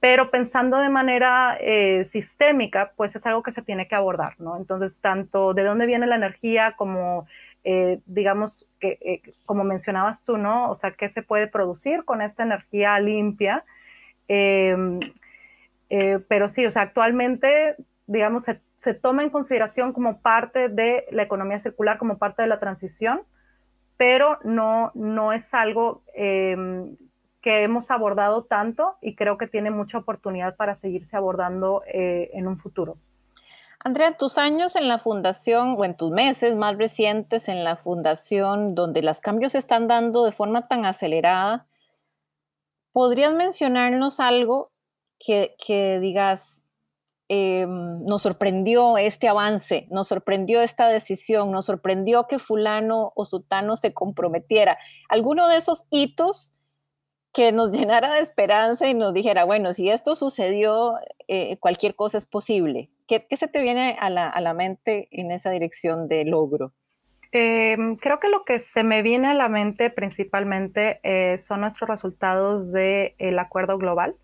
pero 0.00 0.30
pensando 0.30 0.78
de 0.78 0.88
manera 0.88 1.58
eh, 1.60 2.06
sistémica, 2.10 2.92
pues 2.96 3.14
es 3.14 3.26
algo 3.26 3.42
que 3.42 3.52
se 3.52 3.60
tiene 3.60 3.86
que 3.86 3.94
abordar, 3.94 4.34
¿no? 4.40 4.56
Entonces, 4.56 4.98
tanto 4.98 5.52
de 5.52 5.62
dónde 5.62 5.84
viene 5.86 6.06
la 6.06 6.16
energía 6.16 6.72
como, 6.72 7.26
eh, 7.64 8.00
digamos, 8.06 8.66
que, 8.80 8.98
eh, 9.02 9.20
como 9.44 9.62
mencionabas 9.62 10.24
tú, 10.24 10.38
¿no? 10.38 10.70
O 10.70 10.74
sea, 10.74 10.92
qué 10.92 11.10
se 11.10 11.22
puede 11.22 11.48
producir 11.48 12.06
con 12.06 12.22
esta 12.22 12.44
energía 12.44 12.98
limpia. 12.98 13.62
Em, 14.32 15.00
pero 16.28 16.48
sí, 16.48 16.64
o 16.64 16.70
sea, 16.70 16.82
actualmente, 16.82 17.74
digamos, 18.06 18.44
se, 18.44 18.60
se, 18.76 18.94
toma 18.94 19.24
en 19.24 19.30
consideración 19.30 19.92
como 19.92 20.20
parte 20.20 20.68
de 20.68 21.06
la 21.10 21.24
economía 21.24 21.58
circular, 21.58 21.98
como 21.98 22.16
parte 22.16 22.42
de 22.42 22.48
la 22.48 22.60
transición, 22.60 23.22
pero 23.96 24.38
no, 24.44 24.92
no 24.94 25.32
es 25.32 25.52
algo 25.52 26.02
em, 26.14 26.96
que 27.42 27.64
hemos 27.64 27.90
abordado 27.90 28.44
tanto 28.44 28.96
y 29.00 29.14
creo 29.14 29.36
que 29.36 29.46
tiene 29.46 29.70
mucha 29.70 29.98
oportunidad 29.98 30.56
para 30.56 30.74
seguirse 30.74 31.16
abordando 31.16 31.82
eh, 31.92 32.30
en 32.32 32.46
un 32.46 32.58
futuro. 32.58 32.96
Andrea, 33.82 34.16
tus 34.16 34.38
años 34.38 34.76
en 34.76 34.88
la 34.88 34.98
fundación 34.98 35.74
o 35.76 35.84
en 35.84 35.96
tus 35.96 36.10
meses 36.10 36.54
más 36.54 36.76
recientes 36.76 37.48
en 37.48 37.64
la 37.64 37.76
fundación, 37.76 38.74
donde 38.74 39.02
los 39.02 39.20
cambios 39.20 39.52
se 39.52 39.58
están 39.58 39.86
dando 39.86 40.24
de 40.24 40.32
forma 40.32 40.68
tan 40.68 40.84
acelerada, 40.84 41.66
¿podrías 42.92 43.34
mencionarnos 43.34 44.20
algo 44.20 44.72
que, 45.18 45.98
digas, 46.00 46.62
em, 47.28 48.04
nos 48.04 48.22
sorprendió 48.22 48.96
este 48.98 49.28
avance, 49.28 49.86
nos 49.90 50.08
sorprendió 50.08 50.62
esta 50.62 50.88
decisión, 50.88 51.52
nos 51.52 51.66
sorprendió 51.66 52.26
que 52.26 52.38
fulano 52.38 53.12
o 53.14 53.24
sutano 53.24 53.76
se 53.76 53.94
comprometiera? 53.94 54.78
¿Alguno 55.08 55.48
de 55.48 55.56
esos 55.56 55.84
hitos? 55.90 56.54
que 57.32 57.52
nos 57.52 57.70
llenara 57.72 58.14
de 58.14 58.20
esperanza 58.20 58.88
y 58.88 58.94
nos 58.94 59.14
dijera, 59.14 59.44
bueno, 59.44 59.74
si 59.74 59.88
esto 59.88 60.16
sucedió, 60.16 60.98
eh, 61.28 61.58
cualquier 61.58 61.94
cosa 61.94 62.18
es 62.18 62.26
posible. 62.26 62.90
¿Qué, 63.06 63.26
se 63.36 63.48
te 63.48 63.60
viene 63.60 63.96
a 63.98 64.08
la, 64.08 64.54
mente 64.54 65.08
en 65.10 65.32
esa 65.32 65.50
dirección 65.50 66.06
de 66.06 66.24
logro? 66.24 66.72
Em, 67.32 67.96
creo 67.96 68.18
que 68.18 68.28
lo 68.28 68.44
que 68.44 68.58
se 68.58 68.82
me 68.82 69.02
viene 69.02 69.28
a 69.28 69.34
la 69.34 69.48
mente 69.48 69.90
principalmente 69.90 70.98
eh, 71.04 71.38
son 71.38 71.60
nuestros 71.60 71.88
resultados 71.88 72.72
del 72.72 73.38
acuerdo 73.38 73.78
global. 73.78 74.16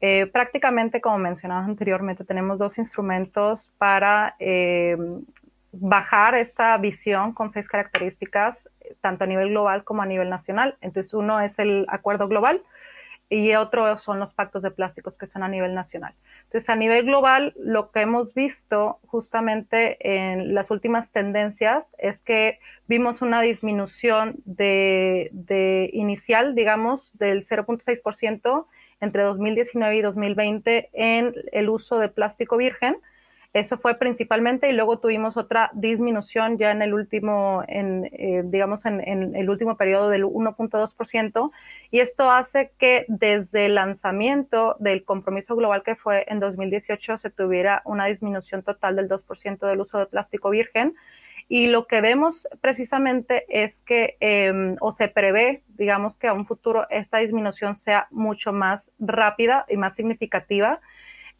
Eh, 0.00 0.26
prácticamente, 0.26 1.00
como 1.00 1.18
mencionabas 1.18 1.68
anteriormente, 1.68 2.24
tenemos 2.24 2.58
dos 2.58 2.78
instrumentos 2.78 3.72
para 3.78 4.36
em, 4.38 5.24
bajar 5.72 6.34
esta 6.36 6.76
visión 6.78 7.32
con 7.32 7.50
seis 7.50 7.68
características, 7.68 8.68
tanto 9.00 9.24
a 9.24 9.26
nivel 9.26 9.50
global 9.50 9.84
como 9.84 10.02
a 10.02 10.06
nivel 10.06 10.30
nacional. 10.30 10.76
Entonces, 10.80 11.14
uno 11.14 11.40
es 11.40 11.58
el 11.58 11.86
acuerdo 11.88 12.28
global 12.28 12.62
y 13.28 13.54
otro 13.54 13.96
son 13.98 14.20
los 14.20 14.32
pactos 14.34 14.62
de 14.62 14.70
plásticos 14.70 15.18
que 15.18 15.26
son 15.26 15.42
a 15.42 15.48
nivel 15.48 15.74
nacional. 15.74 16.14
Entonces, 16.44 16.68
a 16.70 16.76
nivel 16.76 17.04
global, 17.06 17.54
lo 17.56 17.90
que 17.90 18.00
hemos 18.00 18.34
visto 18.34 19.00
justamente 19.06 19.96
en 20.00 20.54
las 20.54 20.70
últimas 20.70 21.10
tendencias 21.10 21.84
es 21.98 22.20
que 22.20 22.60
vimos 22.86 23.22
una 23.22 23.40
disminución 23.40 24.36
de, 24.44 25.30
de 25.32 25.90
inicial, 25.92 26.54
digamos, 26.54 27.16
del 27.18 27.46
0.6% 27.46 28.66
entre 29.00 29.22
2019 29.24 29.96
y 29.96 30.02
2020 30.02 30.90
en 30.92 31.34
el 31.52 31.68
uso 31.68 31.98
de 31.98 32.08
plástico 32.08 32.56
virgen 32.56 32.96
eso 33.56 33.78
fue 33.78 33.94
principalmente 33.94 34.68
y 34.68 34.72
luego 34.72 34.98
tuvimos 34.98 35.38
otra 35.38 35.70
disminución 35.72 36.58
ya 36.58 36.72
en 36.72 36.82
el 36.82 36.92
último, 36.92 37.64
en, 37.68 38.04
eh, 38.12 38.42
digamos, 38.44 38.84
en, 38.84 39.00
el 39.34 39.48
último 39.48 39.78
periodo 39.78 40.10
del 40.10 40.24
1.2%. 40.24 41.50
Y 41.90 42.00
esto 42.00 42.30
hace 42.30 42.72
que 42.76 43.06
desde 43.08 43.66
el 43.66 43.76
lanzamiento 43.76 44.76
del 44.78 45.04
compromiso 45.04 45.56
global 45.56 45.82
que 45.82 45.96
fue 45.96 46.26
en 46.28 46.38
2018 46.38 47.16
se 47.16 47.30
tuviera 47.30 47.80
una 47.86 48.04
disminución 48.04 48.62
total 48.62 48.96
del 48.96 49.08
2% 49.08 49.66
del 49.66 49.80
uso 49.80 49.98
de 50.00 50.06
plástico 50.06 50.50
virgen. 50.50 50.94
Y 51.48 51.68
lo 51.68 51.86
que 51.86 52.02
vemos 52.02 52.46
precisamente 52.60 53.46
es 53.48 53.80
que, 53.82 54.18
em, 54.20 54.76
o 54.80 54.92
se 54.92 55.08
prevé, 55.08 55.62
digamos 55.78 56.18
que 56.18 56.28
a 56.28 56.34
un 56.34 56.44
futuro 56.44 56.86
esta 56.90 57.18
disminución 57.18 57.74
sea 57.74 58.06
mucho 58.10 58.52
más 58.52 58.90
rápida 58.98 59.64
y 59.68 59.78
más 59.78 59.94
significativa 59.94 60.80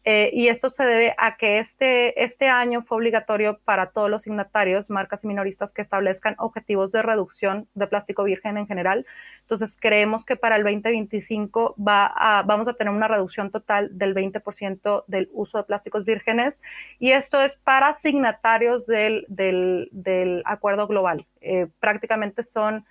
eh, 0.09 0.29
y 0.31 0.47
esto 0.47 0.69
se 0.69 0.85
debe 0.85 1.13
a 1.17 1.35
que 1.35 1.59
este, 1.59 2.23
este 2.23 2.47
año 2.47 2.81
fue 2.81 2.97
obligatorio 2.97 3.59
para 3.65 3.89
todos 3.89 4.09
los 4.09 4.21
signatarios, 4.21 4.89
marcas 4.89 5.21
y 5.25 5.27
minoristas 5.27 5.73
que 5.73 5.81
establezcan 5.81 6.35
objetivos 6.37 6.93
de 6.93 7.01
reducción 7.01 7.67
de 7.73 7.87
plástico 7.87 8.23
virgen 8.23 8.57
en 8.57 8.67
general. 8.67 9.05
Entonces, 9.41 9.75
creemos 9.77 10.23
que 10.23 10.37
para 10.37 10.55
el 10.55 10.63
2025 10.63 11.75
va 11.77 12.41
vamos 12.45 12.69
a 12.69 12.75
tener 12.75 12.93
una 12.93 13.09
reducción 13.09 13.51
total 13.51 13.97
del 13.97 14.15
20% 14.15 15.03
del 15.07 15.27
uso 15.33 15.57
de 15.57 15.65
plásticos 15.65 16.05
vírgenes. 16.05 16.57
Y 16.99 17.11
esto 17.11 17.41
es 17.41 17.57
para 17.57 17.95
signatarios 17.95 18.87
del, 18.87 19.25
del, 19.27 19.89
del 19.91 20.41
acuerdo 20.45 20.87
global. 20.87 21.25
Eh, 21.41 21.67
prácticamente 21.81 22.43
son 22.43 22.85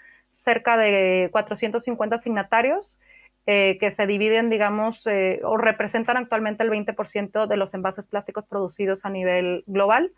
cerca 0.44 0.76
de 0.76 1.30
450 1.32 2.18
signatarios 2.18 2.98
eh, 3.48 3.78
que 3.78 3.92
se 3.92 4.08
dividen, 4.08 4.50
digamos, 4.50 5.06
eh, 5.06 5.40
o 5.44 5.56
representan 5.56 6.16
actualmente 6.16 6.64
el 6.64 6.70
20% 6.70 7.46
de 7.46 7.56
los 7.56 7.74
envases 7.74 8.08
plásticos 8.08 8.44
producidos 8.44 9.04
a 9.04 9.10
nivel 9.10 9.62
global. 9.68 10.10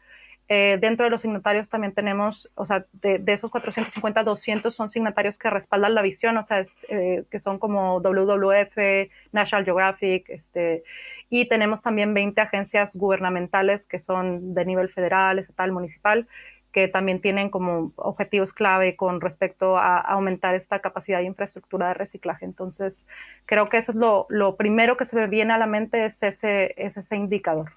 Eh, 0.48 0.78
dentro 0.80 1.04
de 1.04 1.10
los 1.10 1.20
signatarios 1.20 1.68
también 1.68 1.92
tenemos, 1.92 2.50
o 2.54 2.64
sea, 2.64 2.86
de, 2.92 3.22
esos 3.26 3.50
450, 3.50 4.22
200 4.24 4.74
son 4.74 4.88
signatarios 4.88 5.38
que 5.38 5.50
respaldan 5.50 5.94
la 5.94 6.00
visión, 6.00 6.38
o 6.38 6.42
sea, 6.42 6.64
que 6.88 7.38
son 7.38 7.58
como 7.58 8.00
WWF, 8.00 9.10
National 9.32 9.66
Geographic, 9.66 10.30
este, 10.30 10.82
y 11.28 11.48
tenemos 11.48 11.82
también 11.82 12.14
20 12.14 12.40
agencias 12.40 12.96
gubernamentales 12.96 13.86
que 13.86 13.98
son 13.98 14.54
de 14.54 14.64
nivel 14.64 14.88
federal, 14.88 15.38
estatal, 15.38 15.70
municipal, 15.70 16.26
que 16.72 16.88
también 16.88 17.20
tienen 17.20 17.50
como 17.50 17.92
objetivos 17.96 18.52
clave 18.52 18.96
con 18.96 19.20
respecto 19.20 19.78
a 19.78 19.98
aumentar 19.98 20.54
esta 20.54 20.80
capacidad 20.80 21.18
de 21.18 21.24
infraestructura 21.24 21.88
de 21.88 21.94
reciclaje. 21.94 22.44
Entonces, 22.44 23.06
creo 23.46 23.68
que 23.68 23.78
eso 23.78 23.92
es 23.92 23.96
lo, 23.96 24.26
lo 24.28 24.56
primero 24.56 24.96
que 24.96 25.06
se 25.06 25.16
me 25.16 25.26
viene 25.26 25.54
a 25.54 25.58
la 25.58 25.66
mente, 25.66 26.06
es 26.06 26.22
ese, 26.22 26.74
es 26.76 26.96
ese 26.96 27.16
indicador. 27.16 27.72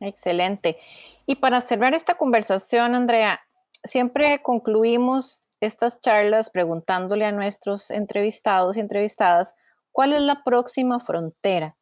Excelente. 0.00 0.78
Y 1.26 1.36
para 1.36 1.60
cerrar 1.60 1.94
esta 1.94 2.14
conversación, 2.14 2.94
Andrea, 2.94 3.40
siempre 3.84 4.40
concluimos 4.42 5.42
estas 5.60 6.00
charlas 6.00 6.50
preguntándole 6.50 7.24
a 7.24 7.32
nuestros 7.32 7.90
entrevistados 7.90 8.76
y 8.76 8.80
entrevistadas 8.80 9.54
cuál 9.92 10.12
es 10.12 10.20
la 10.20 10.42
próxima 10.44 11.00
frontera. 11.00 11.76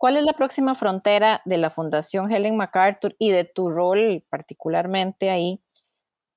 ¿Cuál 0.00 0.16
es 0.16 0.24
la 0.24 0.32
próxima 0.32 0.74
frontera 0.74 1.42
de 1.44 1.58
la 1.58 1.68
Fundación 1.68 2.32
Helen 2.32 2.56
MacArthur 2.56 3.14
y 3.18 3.32
de 3.32 3.44
tu 3.44 3.68
rol 3.68 4.24
particularmente 4.30 5.28
ahí 5.28 5.60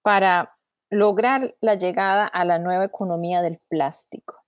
para 0.01 0.57
lograr 0.89 1.55
la 1.61 1.75
llegada 1.75 2.27
a 2.27 2.43
la 2.43 2.59
nueva 2.59 2.83
economía 2.83 3.41
del 3.41 3.61
plástico? 3.69 4.43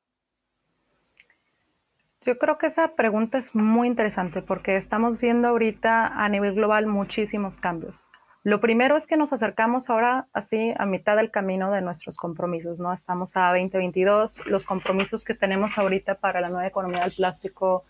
Yo 2.24 2.38
creo 2.38 2.58
que 2.58 2.68
esa 2.68 2.96
pregunta 2.96 3.38
es 3.38 3.56
muy 3.56 3.88
interesante 3.88 4.42
porque 4.42 4.76
estamos 4.76 5.18
viendo 5.18 5.48
ahorita 5.48 6.08
a 6.08 6.28
nivel 6.28 6.54
global 6.54 6.86
muchísimos 6.86 7.58
cambios. 7.58 8.10
Lo 8.44 8.60
primero 8.60 8.98
es 8.98 9.08
que 9.08 9.16
nos 9.16 9.32
acercamos 9.32 9.90
ahora 9.90 10.28
así 10.34 10.74
a 10.78 10.86
mitad 10.86 11.16
del 11.16 11.32
camino 11.32 11.72
de 11.72 11.80
nuestros 11.80 12.18
compromisos, 12.18 12.82
¿no? 12.82 12.92
Estamos 12.92 13.38
a 13.38 13.48
2022, 13.52 14.46
los 14.48 14.66
compromisos 14.66 15.24
que 15.24 15.36
tenemos 15.36 15.78
ahorita 15.78 16.16
para 16.16 16.42
la 16.42 16.50
nueva 16.50 16.68
economía 16.68 17.00
del 17.00 17.14
plástico, 17.14 17.86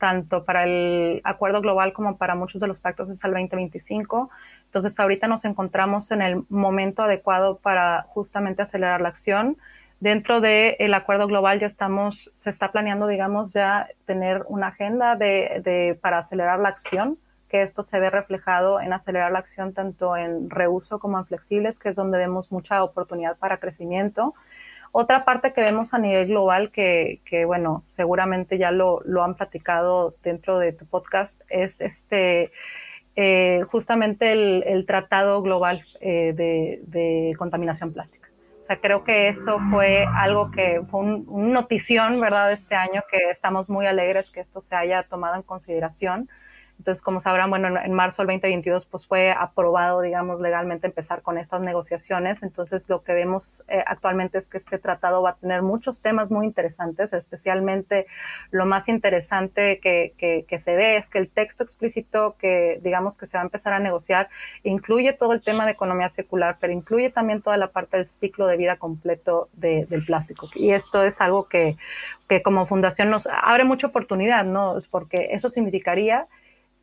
tanto 0.00 0.44
para 0.44 0.64
el 0.64 1.20
acuerdo 1.22 1.60
global 1.60 1.92
como 1.92 2.16
para 2.16 2.34
muchos 2.34 2.60
de 2.60 2.66
los 2.66 2.80
pactos 2.80 3.08
es 3.10 3.24
al 3.24 3.30
2025. 3.30 4.30
Entonces 4.64 4.98
ahorita 4.98 5.28
nos 5.28 5.44
encontramos 5.44 6.10
en 6.10 6.22
el 6.22 6.42
momento 6.48 7.02
adecuado 7.02 7.58
para 7.58 8.02
justamente 8.08 8.62
acelerar 8.62 9.00
la 9.00 9.10
acción 9.10 9.56
Dentro 10.00 10.40
del 10.40 10.94
acuerdo 10.94 11.26
global 11.26 11.60
ya 11.60 11.66
estamos, 11.66 12.30
se 12.34 12.48
está 12.48 12.72
planeando, 12.72 13.06
digamos, 13.06 13.52
ya 13.52 13.86
tener 14.06 14.44
una 14.48 14.68
agenda 14.68 15.14
de, 15.14 15.98
para 16.00 16.18
acelerar 16.18 16.58
la 16.58 16.70
acción, 16.70 17.18
que 17.50 17.60
esto 17.60 17.82
se 17.82 18.00
ve 18.00 18.08
reflejado 18.08 18.80
en 18.80 18.94
acelerar 18.94 19.30
la 19.30 19.40
acción 19.40 19.74
tanto 19.74 20.16
en 20.16 20.48
reuso 20.48 21.00
como 21.00 21.18
en 21.18 21.26
flexibles, 21.26 21.78
que 21.78 21.90
es 21.90 21.96
donde 21.96 22.16
vemos 22.16 22.50
mucha 22.50 22.82
oportunidad 22.82 23.36
para 23.36 23.58
crecimiento. 23.58 24.32
Otra 24.92 25.24
parte 25.24 25.52
que 25.52 25.60
vemos 25.60 25.94
a 25.94 25.98
nivel 25.98 26.26
global, 26.28 26.72
que, 26.72 27.20
bueno, 27.46 27.84
seguramente 27.94 28.58
ya 28.58 28.72
lo, 28.72 29.02
han 29.22 29.36
platicado 29.36 30.14
dentro 30.22 30.58
de 30.58 30.72
tu 30.72 30.84
podcast, 30.86 31.40
es 31.48 31.80
este, 31.80 32.50
eh, 33.14 33.62
justamente 33.70 34.32
el, 34.32 34.84
Tratado 34.86 35.42
Global 35.42 35.84
eh, 36.00 36.32
de, 36.34 37.34
Contaminación 37.38 37.92
Plástica 37.92 38.20
creo 38.80 39.02
que 39.02 39.28
eso 39.28 39.58
fue 39.68 40.06
algo 40.14 40.52
que 40.52 40.80
fue 40.88 41.00
un, 41.00 41.52
notición, 41.52 42.20
¿verdad?, 42.20 42.52
este 42.52 42.76
año, 42.76 43.02
que 43.10 43.30
estamos 43.30 43.68
muy 43.68 43.86
alegres 43.86 44.30
que 44.30 44.38
esto 44.38 44.60
se 44.60 44.76
haya 44.76 45.02
tomado 45.02 45.34
en 45.34 45.42
consideración. 45.42 46.28
Entonces, 46.80 47.02
como 47.02 47.20
sabrán, 47.20 47.50
bueno, 47.50 47.68
en, 47.78 47.92
marzo 47.92 48.22
del 48.22 48.28
2022 48.28 48.86
pues 48.86 49.06
fue 49.06 49.32
aprobado, 49.32 50.00
digamos, 50.00 50.40
legalmente 50.40 50.86
empezar 50.86 51.20
con 51.20 51.36
estas 51.36 51.60
negociaciones. 51.60 52.42
Entonces, 52.42 52.88
lo 52.88 53.02
que 53.02 53.12
vemos 53.12 53.62
eh, 53.68 53.84
actualmente 53.86 54.38
es 54.38 54.48
que 54.48 54.56
este 54.56 54.78
tratado 54.78 55.20
va 55.20 55.30
a 55.30 55.34
tener 55.34 55.60
muchos 55.60 56.00
temas 56.00 56.30
muy 56.30 56.46
interesantes, 56.46 57.12
especialmente 57.12 58.06
lo 58.50 58.64
más 58.64 58.88
interesante 58.88 59.78
que, 59.80 60.14
que, 60.16 60.46
que, 60.48 60.58
se 60.58 60.74
ve 60.74 60.96
es 60.96 61.10
que 61.10 61.18
el 61.18 61.28
texto 61.28 61.62
explícito 61.62 62.36
que, 62.38 62.80
digamos, 62.82 63.18
que 63.18 63.26
se 63.26 63.36
va 63.36 63.42
a 63.42 63.44
empezar 63.44 63.74
a 63.74 63.78
negociar 63.78 64.30
incluye 64.62 65.12
todo 65.12 65.34
el 65.34 65.42
tema 65.42 65.66
de 65.66 65.72
economía 65.72 66.08
circular, 66.08 66.56
pero 66.58 66.72
incluye 66.72 67.10
también 67.10 67.42
toda 67.42 67.58
la 67.58 67.68
parte 67.68 67.98
del 67.98 68.06
ciclo 68.06 68.46
de 68.46 68.56
vida 68.56 68.76
completo 68.76 69.50
de, 69.52 69.84
del 69.84 70.02
plástico. 70.02 70.48
Y 70.54 70.70
esto 70.70 71.04
es 71.04 71.20
algo 71.20 71.46
que, 71.46 71.76
que 72.26 72.40
como 72.40 72.64
fundación 72.64 73.10
nos 73.10 73.26
abre 73.26 73.64
mucha 73.64 73.88
oportunidad, 73.88 74.46
¿no? 74.46 74.78
Porque 74.90 75.28
eso 75.32 75.50
significaría 75.50 76.26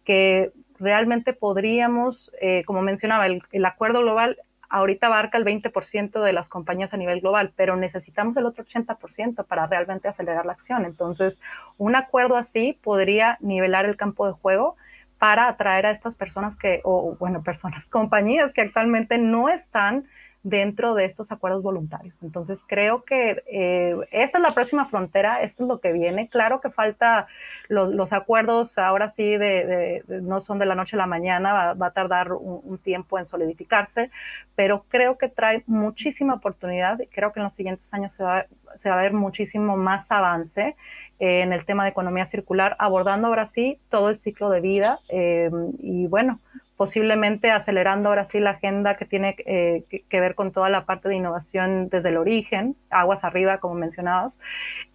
que 0.08 0.54
realmente 0.80 1.34
podríamos, 1.34 2.32
eh, 2.40 2.64
como 2.66 2.82
mencionaba, 2.82 3.26
el, 3.26 3.44
el, 3.52 3.66
acuerdo 3.66 4.00
global 4.00 4.38
ahorita 4.70 5.08
abarca 5.08 5.38
el 5.38 5.44
20% 5.44 6.24
de 6.24 6.32
las 6.32 6.48
compañías 6.48 6.94
a 6.94 6.98
nivel 6.98 7.20
global, 7.20 7.52
pero 7.58 7.76
necesitamos 7.76 8.38
el 8.38 8.46
otro 8.46 8.64
80% 8.64 9.46
para 9.46 9.68
realmente 9.68 10.08
acelerar 10.08 10.46
la 10.46 10.54
acción. 10.54 10.86
Entonces, 10.86 11.42
un 11.78 11.98
acuerdo 11.98 12.38
así 12.38 12.80
podría 12.82 13.38
nivelar 13.42 13.84
el 13.84 13.98
campo 13.98 14.26
de 14.28 14.32
juego 14.32 14.78
para 15.20 15.50
atraer 15.50 15.86
a 15.88 15.92
estas 15.92 16.16
personas 16.16 16.56
que, 16.56 16.80
o 16.86 17.18
bueno, 17.20 17.44
personas, 17.44 17.86
compañías 17.90 18.54
que 18.54 18.62
actualmente 18.62 19.18
no 19.18 19.50
están 19.50 20.06
dentro 20.48 20.94
de 20.94 21.04
estos 21.04 21.32
acuerdos 21.32 21.62
voluntarios. 21.62 22.24
Entonces 22.24 22.62
creo 22.66 23.04
que 23.04 23.44
eh, 23.48 23.98
esa 24.12 24.38
es 24.38 24.42
la 24.42 24.52
próxima 24.52 24.86
frontera, 24.86 25.42
esto 25.42 25.64
es 25.64 25.70
lo 25.70 25.80
que 25.80 25.92
viene. 25.92 26.30
Claro 26.30 26.62
que 26.62 26.70
falta 26.70 27.28
los, 27.68 28.14
acuerdos, 28.14 28.78
ahora 28.78 29.10
sí, 29.10 29.36
de, 29.36 30.04
no 30.08 30.40
son 30.40 30.58
de 30.58 30.66
la 30.66 30.76
noche 30.76 30.96
a 30.96 31.00
la 31.00 31.06
mañana, 31.06 31.74
va, 31.74 31.88
a 31.88 31.92
tardar 31.92 32.32
un, 32.32 32.78
tiempo 32.78 33.20
en 33.20 33.26
solidificarse, 33.26 34.10
pero 34.56 34.86
creo 34.88 35.18
que 35.18 35.28
trae 35.28 35.64
muchísima 35.68 36.36
oportunidad 36.36 37.00
y 37.00 37.08
creo 37.08 37.34
que 37.34 37.42
en 37.42 37.46
los 37.46 37.54
siguientes 37.54 37.94
años 37.94 38.14
se 38.14 38.24
va, 38.24 38.46
a 38.86 38.96
ver 38.96 39.12
muchísimo 39.12 39.76
más 39.76 40.10
avance 40.10 40.78
en 41.20 41.52
el 41.52 41.66
tema 41.66 41.84
de 41.84 41.90
economía 41.90 42.28
circular, 42.28 42.78
abordando 42.80 43.28
ahora 43.28 43.48
sí 43.48 43.80
todo 43.90 44.10
el 44.10 44.20
ciclo 44.20 44.50
de 44.50 44.62
vida 44.62 45.00
eh, 45.10 45.50
y 45.80 46.08
bueno, 46.08 46.40
posiblemente 46.78 47.50
acelerando 47.50 48.10
ahora 48.10 48.26
sí 48.26 48.40
la 48.40 48.52
agenda 48.52 48.98
que 48.98 49.06
tiene 49.06 49.36
eh, 49.40 49.84
que, 50.08 50.20
ver 50.20 50.36
con 50.36 50.52
toda 50.52 50.70
la 50.70 50.86
parte 50.86 51.10
de 51.10 51.16
innovación 51.16 51.90
desde 51.90 52.10
el 52.10 52.18
origen, 52.18 52.76
aguas 52.92 53.24
arriba, 53.24 53.58
como 53.58 53.74
mencionabas, 53.74 54.38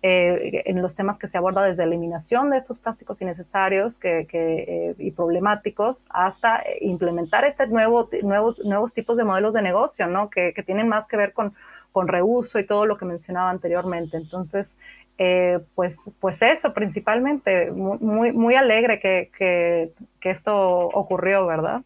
eh, 0.01 0.62
en 0.64 0.81
los 0.81 0.95
temas 0.95 1.18
que 1.18 1.27
se 1.27 1.38
aborda 1.38 1.64
desde 1.64 1.83
eliminación 1.83 2.51
de 2.51 2.59
estos 2.59 2.79
plásticos 2.79 3.21
innecesarios 3.21 3.99
que, 3.99 4.29
eh, 4.33 4.95
y 4.97 5.11
problemáticos 5.11 6.07
hasta 6.11 6.62
implementar 6.81 7.45
ese 7.45 7.66
nuevo, 7.66 8.09
nuevos, 8.23 8.64
nuevos 8.64 8.95
tipos 8.95 9.16
de 9.16 9.25
modelos 9.25 9.53
de 9.53 9.62
negocio, 9.62 10.07
¿no? 10.07 10.31
Que, 10.31 10.55
que 10.55 10.62
tienen 10.62 10.88
más 10.88 11.09
que 11.09 11.16
ver 11.16 11.33
con, 11.33 11.53
con 11.93 12.09
reuso 12.09 12.59
y 12.59 12.67
todo 12.67 12.87
lo 12.87 12.97
que 12.97 13.05
mencionaba 13.05 13.51
anteriormente. 13.51 14.17
Entonces, 14.17 14.77
eh, 15.19 15.61
pues, 15.75 15.97
pues 16.21 16.41
eso 16.43 16.73
principalmente, 16.73 17.71
muy, 17.71 18.33
muy 18.33 18.55
alegre 18.55 18.99
que, 18.99 19.31
que, 19.39 20.31
esto 20.31 20.89
ocurrió, 20.89 21.47
¿verdad? 21.47 21.83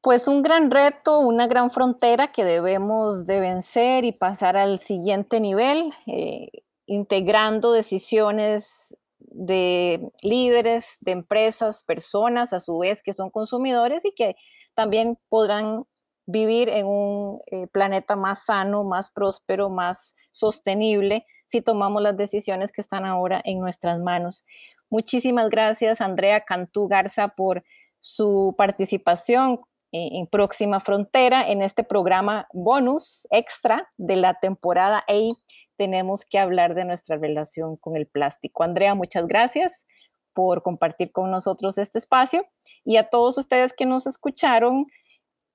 Pues 0.00 0.28
un 0.28 0.42
gran 0.42 0.70
reto, 0.70 1.18
una 1.18 1.48
gran 1.48 1.70
frontera 1.70 2.28
que 2.28 2.44
debemos 2.44 3.26
de 3.26 3.40
vencer 3.40 4.04
y 4.04 4.12
pasar 4.12 4.56
al 4.56 4.78
siguiente 4.78 5.40
nivel, 5.40 5.92
eh, 6.06 6.48
integrando 6.86 7.72
decisiones 7.72 8.96
de 9.18 10.00
líderes, 10.22 10.98
de 11.00 11.12
empresas, 11.12 11.82
personas 11.82 12.52
a 12.52 12.60
su 12.60 12.78
vez 12.78 13.02
que 13.02 13.12
son 13.12 13.30
consumidores 13.30 14.04
y 14.04 14.12
que 14.12 14.36
también 14.74 15.18
podrán 15.28 15.84
vivir 16.28 16.68
en 16.68 16.86
un 16.86 17.40
eh, 17.46 17.66
planeta 17.68 18.14
más 18.14 18.44
sano, 18.44 18.84
más 18.84 19.10
próspero, 19.10 19.70
más 19.70 20.14
sostenible 20.30 21.26
si 21.46 21.62
tomamos 21.62 22.02
las 22.02 22.18
decisiones 22.18 22.70
que 22.70 22.82
están 22.82 23.06
ahora 23.06 23.40
en 23.44 23.58
nuestras 23.58 23.98
manos. 23.98 24.44
Muchísimas 24.90 25.48
gracias, 25.48 26.02
Andrea 26.02 26.42
Cantú 26.42 26.86
Garza, 26.86 27.28
por 27.28 27.64
su 28.00 28.54
participación 28.58 29.60
en 29.90 30.26
Próxima 30.26 30.80
Frontera 30.80 31.48
en 31.48 31.62
este 31.62 31.82
programa 31.82 32.46
bonus 32.52 33.26
extra 33.30 33.88
de 33.96 34.16
la 34.16 34.34
temporada 34.34 34.98
A. 35.08 35.34
Tenemos 35.78 36.26
que 36.26 36.38
hablar 36.38 36.74
de 36.74 36.84
nuestra 36.84 37.16
relación 37.16 37.76
con 37.78 37.96
el 37.96 38.06
plástico. 38.06 38.64
Andrea, 38.64 38.94
muchas 38.94 39.26
gracias 39.26 39.86
por 40.34 40.62
compartir 40.62 41.10
con 41.10 41.30
nosotros 41.30 41.78
este 41.78 41.98
espacio 41.98 42.44
y 42.84 42.98
a 42.98 43.08
todos 43.08 43.38
ustedes 43.38 43.72
que 43.72 43.86
nos 43.86 44.06
escucharon, 44.06 44.84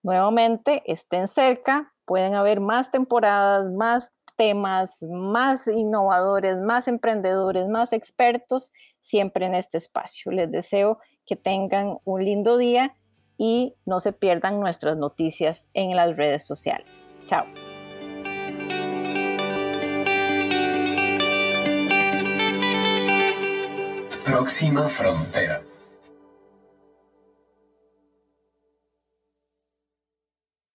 nuevamente 0.03 0.83
estén 0.85 1.27
cerca, 1.27 1.93
pueden 2.05 2.35
haber 2.35 2.59
más 2.59 2.91
temporadas, 2.91 3.71
más 3.71 4.11
temas 4.35 5.03
más 5.03 5.67
innovadores, 5.67 6.57
más 6.57 6.87
emprendedores, 6.87 7.67
más 7.67 7.93
expertos, 7.93 8.71
siempre 8.99 9.45
en 9.45 9.55
este 9.55 9.77
espacio. 9.77 10.31
Les 10.31 10.51
deseo 10.51 10.99
que 11.25 11.35
tengan 11.35 11.97
un 12.03 12.23
lindo 12.23 12.57
día 12.57 12.95
y 13.37 13.75
no 13.85 13.99
se 13.99 14.13
pierdan 14.13 14.59
nuestras 14.59 14.97
noticias 14.97 15.67
en 15.73 15.95
las 15.95 16.17
redes 16.17 16.45
sociales. 16.45 17.13
Chao. 17.25 17.45
Próxima 24.25 24.83
frontera. 24.83 25.63